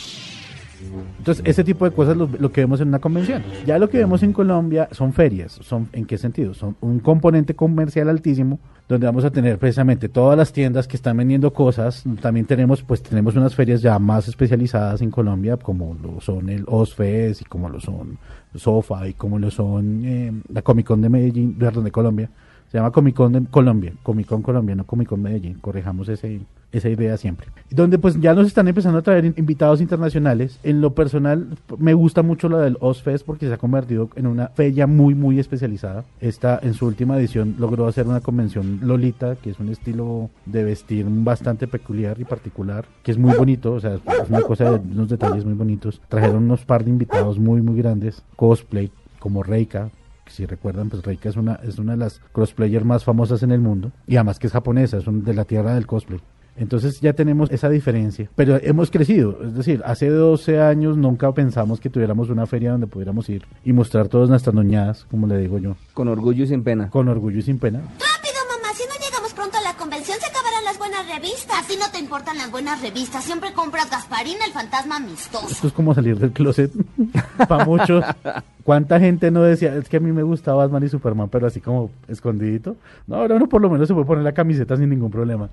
Entonces, 1.17 1.43
ese 1.47 1.63
tipo 1.63 1.85
de 1.85 1.91
cosas 1.91 2.17
lo, 2.17 2.29
lo 2.39 2.51
que 2.51 2.61
vemos 2.61 2.81
en 2.81 2.89
una 2.89 2.99
convención. 2.99 3.43
Ya 3.65 3.79
lo 3.79 3.89
que 3.89 3.97
vemos 3.97 4.23
en 4.23 4.33
Colombia 4.33 4.89
son 4.91 5.13
ferias. 5.13 5.59
¿Son 5.61 5.87
¿En 5.93 6.05
qué 6.05 6.17
sentido? 6.17 6.53
Son 6.53 6.75
un 6.81 6.99
componente 6.99 7.55
comercial 7.55 8.09
altísimo 8.09 8.59
donde 8.91 9.07
vamos 9.07 9.23
a 9.23 9.31
tener 9.31 9.57
precisamente 9.57 10.09
todas 10.09 10.37
las 10.37 10.51
tiendas 10.51 10.85
que 10.85 10.97
están 10.97 11.15
vendiendo 11.15 11.53
cosas. 11.53 12.03
También 12.21 12.45
tenemos, 12.45 12.83
pues 12.83 13.01
tenemos 13.01 13.35
unas 13.37 13.55
ferias 13.55 13.81
ya 13.81 13.97
más 13.99 14.27
especializadas 14.27 15.01
en 15.01 15.11
Colombia, 15.11 15.55
como 15.55 15.95
lo 16.01 16.19
son 16.19 16.49
el 16.49 16.65
OSFES 16.67 17.41
y 17.41 17.45
como 17.45 17.69
lo 17.69 17.79
son 17.79 18.17
SOFA 18.53 19.07
y 19.07 19.13
como 19.13 19.39
lo 19.39 19.49
son 19.49 20.03
eh, 20.03 20.33
la 20.49 20.61
Comic 20.61 20.87
Con 20.87 21.01
de 21.01 21.09
Medellín, 21.09 21.53
perdón, 21.57 21.85
de 21.85 21.91
Colombia. 21.91 22.29
Se 22.69 22.77
llama 22.77 22.91
Comic 22.91 23.15
Con 23.15 23.31
de 23.31 23.45
Colombia, 23.49 23.93
Comic 24.03 24.27
Con 24.27 24.41
Colombia, 24.41 24.75
no 24.75 24.85
Comic 24.85 25.07
Con 25.07 25.21
Medellín. 25.21 25.59
Corrijamos 25.59 26.09
ese, 26.09 26.41
esa 26.71 26.89
idea 26.89 27.17
siempre. 27.17 27.47
Donde 27.69 27.97
pues 27.99 28.19
ya 28.19 28.33
nos 28.33 28.47
están 28.47 28.67
empezando 28.67 28.99
a 28.99 29.01
traer 29.01 29.25
in- 29.25 29.33
invitados 29.37 29.81
internacionales. 29.81 30.59
En 30.63 30.81
lo 30.81 30.93
personal 30.95 31.47
me 31.77 31.93
gusta 31.93 32.21
mucho 32.23 32.47
la 32.49 32.59
del 32.59 32.77
Ozfest 32.79 33.25
porque 33.25 33.47
se 33.47 33.53
ha 33.53 33.57
convertido 33.57 34.09
en 34.15 34.27
una 34.27 34.47
feria 34.49 34.87
muy 34.87 35.13
muy 35.15 35.39
especializada. 35.39 36.05
Esta 36.19 36.59
en 36.61 36.73
su 36.73 36.85
última 36.85 37.17
edición 37.17 37.55
logró 37.59 37.87
hacer 37.87 38.07
una 38.07 38.21
convención 38.21 38.79
Lolita, 38.83 39.35
que 39.35 39.49
es 39.49 39.59
un 39.59 39.69
estilo 39.69 40.29
de 40.45 40.63
vestir 40.63 41.05
bastante 41.09 41.67
peculiar 41.67 42.19
y 42.19 42.25
particular, 42.25 42.85
que 43.03 43.11
es 43.11 43.17
muy 43.17 43.33
bonito, 43.35 43.73
o 43.73 43.79
sea, 43.79 43.95
es 43.95 44.01
una 44.29 44.41
cosa 44.41 44.71
de 44.71 44.79
unos 44.79 45.09
detalles 45.09 45.43
muy 45.45 45.53
bonitos. 45.55 46.01
Trajeron 46.09 46.43
unos 46.43 46.65
par 46.65 46.83
de 46.83 46.89
invitados 46.89 47.37
muy 47.39 47.61
muy 47.61 47.75
grandes, 47.77 48.23
cosplay 48.35 48.91
como 49.19 49.43
Reika, 49.43 49.89
si 50.27 50.45
recuerdan, 50.45 50.89
pues 50.89 51.03
Reika 51.03 51.27
es 51.27 51.35
una, 51.35 51.55
es 51.63 51.77
una 51.77 51.91
de 51.91 51.97
las 51.97 52.21
crossplayer 52.31 52.85
más 52.85 53.03
famosas 53.03 53.43
en 53.43 53.51
el 53.51 53.59
mundo. 53.59 53.91
Y 54.07 54.15
además 54.15 54.39
que 54.39 54.47
es 54.47 54.53
japonesa, 54.53 54.97
es 54.97 55.05
un- 55.07 55.25
de 55.25 55.33
la 55.33 55.43
tierra 55.43 55.73
del 55.75 55.85
cosplay. 55.85 56.21
Entonces 56.57 56.99
ya 57.01 57.13
tenemos 57.13 57.49
esa 57.51 57.69
diferencia. 57.69 58.29
Pero 58.35 58.57
hemos 58.61 58.91
crecido. 58.91 59.39
Es 59.43 59.55
decir, 59.55 59.81
hace 59.85 60.09
12 60.09 60.61
años 60.61 60.97
nunca 60.97 61.31
pensamos 61.33 61.79
que 61.79 61.89
tuviéramos 61.89 62.29
una 62.29 62.45
feria 62.45 62.71
donde 62.71 62.87
pudiéramos 62.87 63.27
ir 63.29 63.45
y 63.63 63.73
mostrar 63.73 64.07
todas 64.09 64.29
nuestras 64.29 64.53
noñadas, 64.53 65.05
como 65.09 65.27
le 65.27 65.37
digo 65.37 65.57
yo, 65.57 65.75
Con 65.93 66.07
orgullo 66.09 66.43
y 66.43 66.47
sin 66.47 66.63
pena. 66.63 66.89
con 66.89 67.07
orgullo 67.07 67.39
y 67.39 67.41
sin 67.41 67.57
pena. 67.57 67.79
Rápido, 67.79 68.41
mamá, 68.49 68.73
si 68.75 68.83
no 68.83 68.93
llegamos 69.05 69.33
pronto 69.33 69.57
a 69.57 69.61
la 69.61 69.77
convención 69.77 70.17
se 70.19 70.25
acabarán 70.27 70.63
las 70.65 70.77
buenas 70.77 71.07
revistas. 71.07 71.57
A 71.63 71.67
ti 71.67 71.73
no 71.79 71.89
te 71.91 71.99
importan 71.99 72.37
las 72.37 72.51
buenas 72.51 72.81
revistas, 72.81 73.23
siempre 73.23 73.53
compras 73.53 73.89
Gasparín, 73.89 74.35
el 74.45 74.51
fantasma 74.51 74.97
amistoso. 74.97 75.47
Esto 75.49 75.67
es 75.67 75.73
como 75.73 75.93
salir 75.95 76.19
del 76.19 76.31
closet 76.31 76.71
para 77.47 77.65
muchos. 77.65 78.03
¿Cuánta 78.63 78.99
gente 78.99 79.31
no 79.31 79.41
decía, 79.41 79.73
es 79.75 79.89
que 79.89 79.97
a 79.97 79.99
mí 79.99 80.11
me 80.11 80.21
gustaba 80.23 80.65
Batman 80.65 80.83
y 80.83 80.89
Superman, 80.89 81.29
pero 81.29 81.47
así 81.47 81.59
como 81.61 81.89
escondidito? 82.07 82.75
No, 83.07 83.15
ahora 83.15 83.35
uno 83.35 83.47
por 83.49 83.61
lo 83.61 83.69
menos 83.69 83.87
se 83.87 83.93
puede 83.93 84.05
poner 84.05 84.23
la 84.23 84.33
camiseta 84.33 84.75
sin 84.77 84.89
ningún 84.89 85.09
problema. 85.09 85.49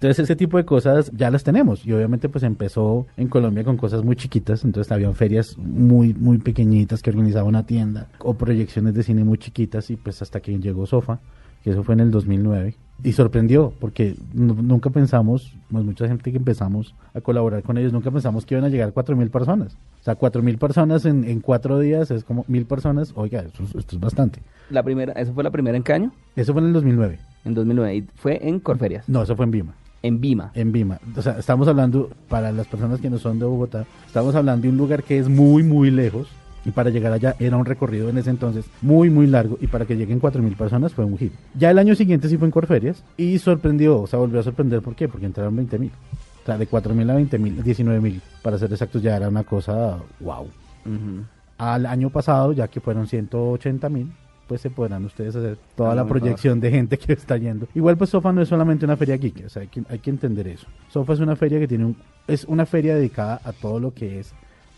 Entonces 0.00 0.20
ese 0.24 0.36
tipo 0.36 0.56
de 0.58 0.64
cosas 0.64 1.10
ya 1.14 1.30
las 1.30 1.42
tenemos 1.42 1.84
y 1.84 1.92
obviamente 1.92 2.28
pues 2.28 2.44
empezó 2.44 3.06
en 3.16 3.28
Colombia 3.28 3.64
con 3.64 3.76
cosas 3.76 4.04
muy 4.04 4.14
chiquitas, 4.16 4.64
entonces 4.64 4.92
habían 4.92 5.14
ferias 5.14 5.56
muy 5.58 6.14
muy 6.14 6.38
pequeñitas 6.38 7.02
que 7.02 7.10
organizaba 7.10 7.48
una 7.48 7.66
tienda 7.66 8.06
o 8.20 8.34
proyecciones 8.34 8.94
de 8.94 9.02
cine 9.02 9.24
muy 9.24 9.38
chiquitas 9.38 9.90
y 9.90 9.96
pues 9.96 10.22
hasta 10.22 10.38
que 10.40 10.56
llegó 10.58 10.86
Sofa, 10.86 11.18
que 11.64 11.70
eso 11.70 11.82
fue 11.82 11.94
en 11.94 12.00
el 12.00 12.10
2009 12.12 12.74
y 13.02 13.12
sorprendió 13.12 13.72
porque 13.80 14.14
nu- 14.32 14.54
nunca 14.62 14.90
pensamos, 14.90 15.52
pues 15.70 15.84
mucha 15.84 16.06
gente 16.06 16.30
que 16.30 16.36
empezamos 16.38 16.94
a 17.14 17.20
colaborar 17.20 17.62
con 17.64 17.76
ellos, 17.76 17.92
nunca 17.92 18.10
pensamos 18.12 18.46
que 18.46 18.54
iban 18.54 18.64
a 18.64 18.68
llegar 18.68 18.92
4.000 18.92 19.30
personas. 19.30 19.76
O 20.00 20.04
sea, 20.04 20.16
4.000 20.16 20.58
personas 20.58 21.04
en, 21.06 21.24
en 21.24 21.40
cuatro 21.40 21.78
días 21.80 22.10
es 22.12 22.22
como 22.24 22.44
mil 22.48 22.66
personas, 22.66 23.12
oiga, 23.16 23.40
eso 23.40 23.64
es- 23.64 23.74
esto 23.74 23.96
es 23.96 24.00
bastante. 24.00 24.40
La 24.70 24.82
primera, 24.84 25.12
¿Eso 25.14 25.32
fue 25.34 25.42
la 25.42 25.50
primera 25.50 25.76
en 25.76 25.82
qué 25.82 25.92
año? 25.92 26.12
Eso 26.36 26.52
fue 26.52 26.62
en 26.62 26.68
el 26.68 26.72
2009. 26.72 27.18
En 27.44 27.54
2009. 27.54 27.96
Y 27.96 28.02
fue 28.14 28.38
en 28.48 28.60
Corferias. 28.60 29.08
No, 29.08 29.22
eso 29.22 29.34
fue 29.36 29.44
en 29.44 29.50
Vima. 29.50 29.74
En 30.02 30.20
Vima. 30.20 30.52
En 30.54 30.72
Vima. 30.72 30.98
O 31.16 31.22
sea, 31.22 31.38
estamos 31.38 31.66
hablando, 31.68 32.10
para 32.28 32.52
las 32.52 32.66
personas 32.66 33.00
que 33.00 33.10
no 33.10 33.18
son 33.18 33.38
de 33.38 33.46
Bogotá, 33.46 33.86
estamos 34.06 34.34
hablando 34.34 34.62
de 34.62 34.68
un 34.70 34.76
lugar 34.76 35.02
que 35.02 35.18
es 35.18 35.28
muy, 35.28 35.62
muy 35.62 35.90
lejos. 35.90 36.28
Y 36.64 36.70
para 36.70 36.90
llegar 36.90 37.12
allá 37.12 37.34
era 37.38 37.56
un 37.56 37.64
recorrido 37.64 38.10
en 38.10 38.18
ese 38.18 38.30
entonces 38.30 38.66
muy, 38.82 39.10
muy 39.10 39.26
largo. 39.26 39.56
Y 39.60 39.68
para 39.68 39.86
que 39.86 39.96
lleguen 39.96 40.20
4.000 40.20 40.56
personas 40.56 40.92
fue 40.92 41.04
un 41.04 41.16
hit. 41.16 41.32
Ya 41.54 41.70
el 41.70 41.78
año 41.78 41.94
siguiente 41.94 42.28
sí 42.28 42.36
fue 42.36 42.46
en 42.46 42.52
Corferias. 42.52 43.02
Y 43.16 43.38
sorprendió, 43.38 44.00
o 44.00 44.06
sea, 44.06 44.18
volvió 44.18 44.40
a 44.40 44.42
sorprender. 44.42 44.82
¿Por 44.82 44.94
qué? 44.94 45.08
Porque 45.08 45.26
entraron 45.26 45.56
20.000. 45.56 45.88
O 45.88 46.46
sea, 46.46 46.58
de 46.58 46.68
4.000 46.68 47.10
a 47.10 47.18
20.000, 47.18 47.62
19.000. 47.62 48.20
Para 48.42 48.58
ser 48.58 48.70
exactos, 48.72 49.00
ya 49.00 49.16
era 49.16 49.28
una 49.28 49.44
cosa 49.44 49.98
wow. 50.20 50.42
Ujú. 50.42 51.24
Al 51.56 51.86
año 51.86 52.10
pasado, 52.10 52.52
ya 52.52 52.68
que 52.68 52.80
fueron 52.80 53.06
180.000 53.06 54.08
pues 54.48 54.62
se 54.62 54.70
podrán 54.70 55.04
ustedes 55.04 55.36
hacer 55.36 55.58
toda 55.76 55.94
la 55.94 56.06
proyección 56.06 56.58
de 56.58 56.70
gente 56.70 56.98
que 56.98 57.12
está 57.12 57.36
yendo. 57.36 57.68
Igual 57.74 57.96
pues 57.98 58.10
Sofa 58.10 58.32
no 58.32 58.42
es 58.42 58.48
solamente 58.48 58.86
una 58.86 58.96
feria 58.96 59.16
geek, 59.16 59.44
o 59.46 59.48
sea, 59.48 59.62
hay 59.62 59.68
que, 59.68 59.82
hay 59.88 59.98
que 59.98 60.10
entender 60.10 60.48
eso. 60.48 60.66
Sofa 60.90 61.12
es 61.12 61.20
una 61.20 61.36
feria 61.36 61.60
que 61.60 61.68
tiene 61.68 61.84
un, 61.84 61.96
es 62.26 62.44
una 62.44 62.64
feria 62.66 62.96
dedicada 62.96 63.40
a 63.44 63.52
todo 63.52 63.78
lo 63.78 63.92
que 63.92 64.18
es 64.18 64.32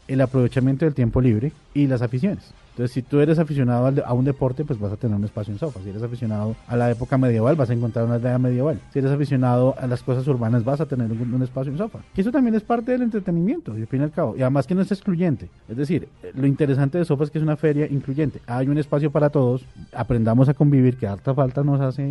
el 0.08 0.20
aprovechamiento 0.20 0.84
del 0.84 0.94
tiempo 0.94 1.20
libre 1.20 1.52
y 1.72 1.86
las 1.86 2.02
aficiones. 2.02 2.52
Entonces, 2.80 2.94
si 2.94 3.02
tú 3.02 3.20
eres 3.20 3.38
aficionado 3.38 3.84
al 3.84 4.02
a 4.06 4.14
un 4.14 4.24
deporte, 4.24 4.64
pues 4.64 4.80
vas 4.80 4.90
a 4.90 4.96
tener 4.96 5.14
un 5.14 5.22
espacio 5.22 5.52
en 5.52 5.58
Sofa. 5.58 5.80
Si 5.84 5.90
eres 5.90 6.02
aficionado 6.02 6.56
a 6.66 6.76
la 6.76 6.90
época 6.90 7.18
medieval, 7.18 7.54
vas 7.54 7.68
a 7.68 7.74
encontrar 7.74 8.06
una 8.06 8.14
aldea 8.14 8.38
medieval. 8.38 8.80
Si 8.90 9.00
eres 9.00 9.10
aficionado 9.10 9.74
a 9.78 9.86
las 9.86 10.02
cosas 10.02 10.26
urbanas, 10.26 10.64
vas 10.64 10.80
a 10.80 10.86
tener 10.86 11.12
un, 11.12 11.34
un 11.34 11.42
espacio 11.42 11.70
en 11.70 11.76
Sofa. 11.76 11.98
Y 12.16 12.22
eso 12.22 12.32
también 12.32 12.54
es 12.54 12.62
parte 12.62 12.92
del 12.92 13.02
entretenimiento, 13.02 13.76
y 13.76 13.82
al 13.82 13.86
fin 13.86 14.00
y 14.00 14.04
al 14.04 14.12
cabo. 14.12 14.34
Y 14.34 14.40
además 14.40 14.66
que 14.66 14.74
no 14.74 14.80
es 14.80 14.90
excluyente. 14.90 15.50
Es 15.68 15.76
decir, 15.76 16.08
eh, 16.22 16.32
lo 16.34 16.46
interesante 16.46 16.96
de 16.96 17.04
Sofa 17.04 17.24
es 17.24 17.30
que 17.30 17.36
es 17.36 17.44
una 17.44 17.58
feria 17.58 17.84
incluyente. 17.84 18.40
Hay 18.46 18.66
un 18.68 18.78
espacio 18.78 19.10
para 19.10 19.28
todos. 19.28 19.62
Aprendamos 19.92 20.48
a 20.48 20.54
convivir, 20.54 20.96
que 20.96 21.06
harta 21.06 21.34
falta 21.34 21.62
nos 21.62 21.82
hace 21.82 22.02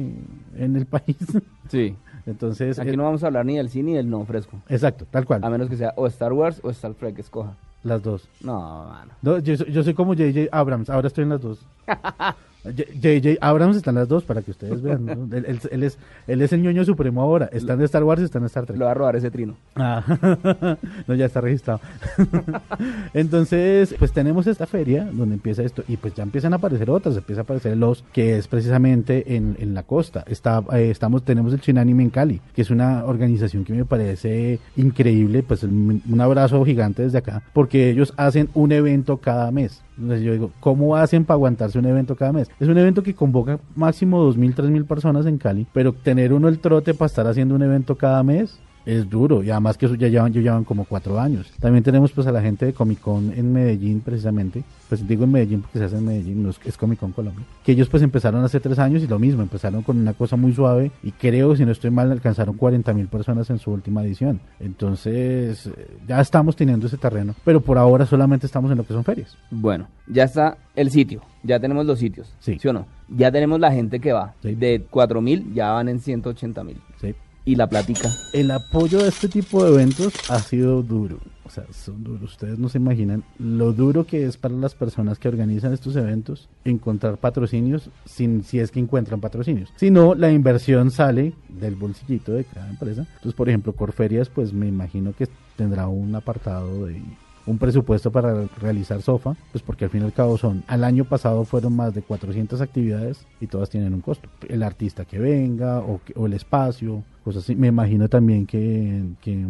en 0.56 0.76
el 0.76 0.86
país. 0.86 1.18
Sí. 1.70 1.96
Entonces, 2.26 2.78
Aquí 2.80 2.90
eh, 2.90 2.98
no 2.98 3.04
vamos 3.04 3.24
a 3.24 3.28
hablar 3.28 3.46
ni 3.46 3.58
del 3.58 3.70
cine 3.70 3.92
ni 3.92 3.98
del 3.98 4.10
no 4.10 4.24
fresco. 4.26 4.58
exacto, 4.70 5.06
tal 5.10 5.26
cual. 5.26 5.44
A 5.44 5.50
menos 5.50 5.70
que 5.70 5.78
sea 5.78 5.94
o 5.96 6.06
Star 6.08 6.34
Wars 6.34 6.60
o 6.64 6.70
Star 6.72 6.94
Trek, 6.94 7.18
escoja. 7.20 7.56
Las 7.83 8.03
dos. 8.03 8.27
No, 8.41 8.86
mano. 8.86 9.12
No, 9.21 9.38
yo, 9.39 9.55
soy- 9.57 9.71
yo 9.71 9.83
soy 9.83 9.93
como 9.93 10.13
J.J. 10.13 10.50
Abrams, 10.51 10.89
ahora 10.89 11.07
estoy 11.07 11.24
en 11.24 11.29
las 11.29 11.41
dos. 11.41 11.59
J.J. 12.76 13.38
Abrams 13.42 13.76
están 13.78 13.96
las 13.96 14.08
dos 14.08 14.24
para 14.24 14.42
que 14.42 14.52
ustedes 14.52 14.82
vean. 14.82 15.06
¿no? 15.06 15.14
él, 15.38 15.46
él- 15.48 15.60
él 15.72 15.84
es, 15.84 15.98
él 16.28 16.42
es 16.42 16.54
el 16.54 16.62
ñoño 16.62 16.84
supremo 16.86 17.22
ahora. 17.22 17.50
Está 17.52 17.74
en 17.74 17.82
Star 17.82 18.04
Wars 18.04 18.22
y 18.22 18.26
está 18.26 18.38
en 18.40 18.46
Star 18.46 18.66
Trek. 18.66 18.78
Le 18.78 18.86
va 18.86 18.92
a 18.92 18.94
robar 18.94 19.16
ese 19.16 19.32
trino. 19.32 19.56
Ah, 19.76 20.04
no, 21.08 21.16
ya 21.16 21.26
está 21.26 21.42
registrado. 21.42 21.80
Entonces, 23.14 23.96
pues 23.98 24.12
tenemos 24.12 24.48
esta 24.48 24.66
feria 24.66 25.10
donde 25.12 25.36
empieza 25.36 25.64
esto 25.64 25.84
y 25.88 25.98
pues 25.98 26.14
ya 26.14 26.24
empiezan 26.24 26.54
a 26.54 26.58
aparecer 26.58 26.90
otras, 26.90 27.16
empieza 27.18 27.42
a 27.42 27.44
aparecer 27.44 27.78
los 27.78 28.04
que 28.14 28.38
es 28.38 28.48
precisamente 28.48 29.36
en, 29.36 29.56
en 29.60 29.74
la 29.74 29.84
costa. 29.84 30.24
Está, 30.28 30.64
eh, 30.74 30.90
estamos, 30.92 31.24
tenemos 31.24 31.54
el 31.54 31.62
Chinanime 31.62 32.04
en 32.04 32.10
Cali, 32.10 32.42
que 32.54 32.62
es 32.62 32.70
una 32.70 33.06
organización 33.06 33.64
que 33.64 33.74
me 33.74 33.86
parece 33.86 34.60
increíble, 34.76 35.44
pues 35.44 35.64
un 35.64 36.02
un 36.10 36.22
abrazo 36.22 36.64
gigante 36.66 37.04
desde 37.04 37.18
acá, 37.20 37.42
porque 37.54 37.90
ellos 37.90 38.14
hacen 38.18 38.50
un 38.54 38.72
evento 38.72 39.18
cada 39.18 39.52
mes. 39.52 39.82
Entonces 40.00 40.25
yo 40.25 40.32
digo, 40.34 40.51
¿cómo 40.60 40.96
hacen 40.96 41.25
para 41.25 41.36
aguantarse 41.36 41.77
un 41.77 41.86
evento 41.86 42.15
cada 42.15 42.32
mes? 42.32 42.50
Es 42.60 42.68
un 42.68 42.77
evento 42.77 43.03
que 43.03 43.13
convoca 43.13 43.60
máximo 43.75 44.24
2.000, 44.32 44.56
3.000 44.56 44.86
personas 44.86 45.25
en 45.25 45.38
Cali, 45.38 45.68
pero 45.74 45.94
tener 45.94 46.34
uno 46.34 46.48
el 46.48 46.60
trote 46.60 46.94
para 46.94 47.08
estar 47.08 47.27
haciendo 47.27 47.56
un 47.56 47.63
evento 47.63 47.98
cada 47.98 48.24
mes 48.24 48.60
es 48.86 49.09
duro 49.09 49.43
y 49.43 49.51
además 49.51 49.77
que 49.77 49.86
eso 49.86 49.95
ya 49.95 50.07
llevan, 50.07 50.31
ya 50.33 50.41
llevan 50.41 50.63
como 50.63 50.86
cuatro 50.86 51.19
años. 51.19 51.51
También 51.59 51.83
tenemos 51.83 52.12
pues 52.12 52.25
a 52.27 52.31
la 52.31 52.41
gente 52.41 52.65
de 52.65 52.74
Comic 52.74 53.00
Con 53.01 53.31
en 53.33 53.51
Medellín 53.53 54.00
precisamente, 54.01 54.63
pues 54.88 55.07
digo 55.07 55.25
en 55.25 55.31
Medellín 55.31 55.62
porque 55.62 55.79
se 55.79 55.86
hace 55.86 55.98
en 55.98 56.05
Medellín, 56.05 56.43
no 56.43 56.50
es, 56.50 56.59
es 56.65 56.77
Comic 56.77 57.00
Con 57.00 57.12
Colombia, 57.12 57.45
que 57.63 57.71
ellos 57.74 57.89
pues 57.89 58.01
empezaron 58.03 58.43
hace 58.43 58.59
tres 58.59 58.79
años 58.79 59.03
y 59.03 59.07
lo 59.07 59.19
mismo, 59.19 59.41
empezaron 59.41 59.81
con 59.83 59.98
una 60.00 60.13
cosa 60.13 60.36
muy 60.36 60.53
suave 60.53 60.91
y 61.03 61.12
creo, 61.12 61.55
si 61.55 61.65
no 61.65 61.71
estoy 61.71 61.91
mal, 61.91 62.12
alcanzaron 62.12 62.55
40 62.57 62.93
mil 62.93 63.07
personas 63.07 63.50
en 63.50 63.59
su 63.59 63.71
última 63.71 64.03
edición. 64.03 64.39
Entonces 64.59 65.69
ya 66.07 66.19
estamos 66.21 66.55
teniendo 66.55 66.88
ese 66.88 66.98
terreno, 66.98 67.36
pero 67.43 67.62
por 67.62 67.77
ahora 67.77 68.05
solamente 68.05 68.45
estamos 68.45 68.71
en 68.71 68.77
lo 68.77 68.83
que 68.86 68.93
son 68.93 69.03
ferias. 69.03 69.38
Bueno, 69.51 69.88
ya 70.07 70.24
está 70.24 70.57
el 70.75 70.89
sitio, 70.89 71.21
ya 71.43 71.59
tenemos 71.59 71.86
los 71.86 72.00
sitios, 72.00 72.33
Sí. 72.39 72.57
o 72.67 72.74
no? 72.74 72.86
Ya 73.09 73.31
tenemos 73.31 73.59
la 73.59 73.71
gente 73.71 74.00
que 74.00 74.13
va, 74.13 74.33
Sí. 74.41 74.55
de 74.55 74.86
4.000 74.89 75.53
ya 75.53 75.71
van 75.71 75.89
en 75.89 76.00
180.000 76.00 76.63
mil. 76.65 76.81
¿sí? 77.00 77.13
Y 77.50 77.56
la 77.56 77.65
plática, 77.68 78.12
El 78.32 78.51
apoyo 78.51 79.01
de 79.01 79.10
este 79.10 79.27
tipo 79.27 79.63
de 79.63 79.72
eventos 79.72 80.13
ha 80.29 80.38
sido 80.38 80.84
duro. 80.84 81.18
O 81.44 81.50
sea, 81.50 81.63
son 81.72 82.03
duros. 82.03 82.34
Ustedes 82.34 82.60
no 82.60 82.70
se 82.70 82.77
imaginan 82.77 83.24
lo 83.39 83.74
duro 83.74 84.06
que 84.06 84.27
es 84.27 84.38
para 84.38 84.53
las 84.53 84.75
personas 84.75 85.18
que 85.18 85.29
organizan 85.29 85.74
estos 85.74 85.96
eventos 85.96 86.48
encontrar 86.63 87.18
patrocinios 87.18 87.89
sin 88.06 88.44
si 88.44 88.60
es 88.60 88.70
que 88.70 88.79
encuentran 88.79 89.20
patrocinios. 89.20 89.74
Si 89.77 89.89
no, 89.89 90.13
la 90.13 90.32
inversión 90.32 90.91
sale 90.91 91.34
del 91.48 91.74
bolsillito 91.74 92.34
de 92.34 92.44
cada 92.44 92.70
empresa. 92.70 93.08
Entonces, 93.15 93.34
por 93.34 93.50
ejemplo, 93.50 93.74
Corferias, 93.74 94.29
pues 94.29 94.53
me 94.53 94.68
imagino 94.68 95.13
que 95.13 95.27
tendrá 95.56 95.88
un 95.88 96.13
apartado 96.13 96.86
de 96.86 97.01
un 97.50 97.58
presupuesto 97.58 98.12
para 98.12 98.46
realizar 98.62 99.01
sofa, 99.01 99.36
pues 99.51 99.63
porque 99.63 99.86
al 99.86 99.91
fin 99.91 100.01
y 100.01 100.06
al 100.06 100.13
cabo 100.13 100.38
son, 100.38 100.63
al 100.68 100.84
año 100.84 101.06
pasado 101.06 101.44
fueron 101.46 101.75
más 101.75 101.94
de 101.94 102.01
400 102.01 102.62
actividades 102.62 103.25
y 103.41 103.48
todas 103.48 103.70
tienen 103.70 103.94
un 103.94 104.01
costo. 104.01 104.29
El 104.48 104.63
artista 104.63 105.06
que 105.06 105.20
venga 105.20 105.79
o, 105.79 106.00
o 106.15 106.25
el 106.27 106.34
espacio, 106.34 107.03
cosas 107.24 107.44
así. 107.44 107.56
Me 107.56 107.68
imagino 107.68 108.08
también 108.08 108.46
que, 108.46 109.03
que, 109.22 109.46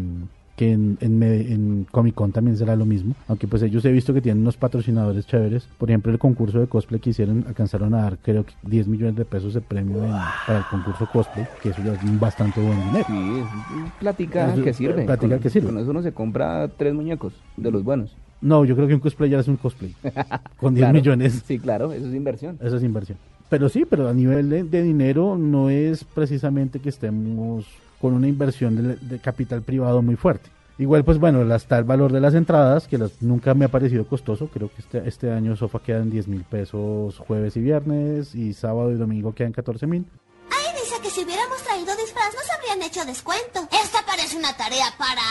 que 0.59 0.73
en, 0.73 0.97
en, 0.99 1.23
en 1.23 1.87
Comic 1.89 2.13
Con 2.15 2.33
también 2.33 2.57
será 2.57 2.75
lo 2.75 2.83
mismo, 2.85 3.15
aunque 3.29 3.47
pues 3.47 3.61
ellos 3.63 3.85
he 3.85 3.91
visto 3.93 4.13
que 4.13 4.19
tienen 4.21 4.41
unos 4.41 4.57
patrocinadores 4.57 5.25
chéveres. 5.25 5.65
Por 5.77 5.89
ejemplo, 5.89 6.11
el 6.11 6.19
concurso 6.19 6.59
de 6.59 6.67
cosplay 6.67 6.99
que 6.99 7.11
hicieron 7.11 7.45
alcanzaron 7.47 7.93
a 7.93 8.01
dar 8.01 8.17
creo 8.17 8.43
que 8.45 8.51
10 8.63 8.89
millones 8.89 9.15
de 9.15 9.23
pesos 9.23 9.53
de 9.53 9.61
premio 9.61 10.03
en- 10.03 10.11
para 10.45 10.59
el 10.59 10.65
concurso 10.69 11.07
cosplay, 11.13 11.47
que 11.63 11.69
eso 11.69 11.81
ya 11.81 11.93
es 11.93 12.03
un 12.03 12.19
bastante 12.19 12.59
buen 12.59 12.77
dinero. 12.87 13.05
sí, 13.07 13.39
es 13.39 13.91
plática 14.01 14.53
Eso- 14.53 14.61
que 14.63 14.73
sirve. 14.73 15.05
plática 15.05 15.35
con, 15.35 15.39
que 15.43 15.49
sirve. 15.49 15.67
Con 15.67 15.77
eso 15.77 15.91
uno 15.91 16.01
se 16.01 16.11
compra 16.11 16.67
tres 16.67 16.93
muñecos 16.93 17.31
de 17.55 17.71
los 17.71 17.81
buenos. 17.85 18.13
No, 18.41 18.65
yo 18.65 18.75
creo 18.75 18.87
que 18.89 18.95
un 18.95 18.99
cosplay 18.99 19.29
ya 19.29 19.39
es 19.39 19.47
un 19.47 19.55
cosplay. 19.55 19.95
Con 20.57 20.73
10 20.75 20.83
Claro. 20.83 20.93
millones. 20.93 21.41
Sí, 21.45 21.57
claro, 21.57 21.93
eso 21.93 22.05
es 22.07 22.13
inversión. 22.13 22.57
Eso 22.61 22.75
es 22.75 22.83
inversión. 22.83 23.17
Pero 23.49 23.69
sí, 23.69 23.85
pero 23.89 24.09
a 24.09 24.13
nivel 24.13 24.49
de, 24.49 24.63
de 24.65 24.83
dinero 24.83 25.37
no 25.37 25.69
es 25.69 26.03
precisamente 26.03 26.79
que 26.79 26.89
estemos 26.89 27.65
con 27.99 28.13
una 28.13 28.27
inversión 28.27 28.75
de, 28.75 28.95
de 28.95 29.19
capital 29.19 29.61
privado 29.61 30.01
muy 30.01 30.15
fuerte. 30.15 30.49
Igual, 30.79 31.03
pues 31.03 31.19
bueno, 31.19 31.41
está 31.53 31.77
el 31.77 31.83
valor 31.83 32.13
de 32.13 32.21
las 32.21 32.33
entradas, 32.33 32.87
que 32.87 32.97
las, 32.97 33.21
nunca 33.21 33.53
me 33.53 33.65
ha 33.65 33.67
parecido 33.67 34.07
costoso. 34.07 34.47
Creo 34.47 34.69
que 34.69 34.81
este, 34.81 35.05
este 35.05 35.29
año 35.29 35.57
Sofa 35.57 35.79
queda 35.79 35.97
en 35.97 36.09
10 36.09 36.29
mil 36.29 36.45
pesos 36.45 37.17
jueves 37.17 37.57
y 37.57 37.61
viernes, 37.61 38.33
y 38.33 38.53
sábado 38.53 38.89
y 38.89 38.95
domingo 38.95 39.35
quedan 39.35 39.51
14 39.51 39.85
mil. 39.87 40.05
Ahí 40.49 40.81
dice 40.81 40.95
que 41.03 41.09
si 41.09 41.25
hubiéramos 41.25 41.61
traído 41.63 41.93
disfraz 41.97 42.33
nos 42.33 42.49
habrían 42.57 42.81
hecho 42.81 43.03
descuento. 43.03 43.67
Esta 43.83 44.05
parece 44.05 44.37
una 44.37 44.55
tarea 44.55 44.85
para... 44.97 45.21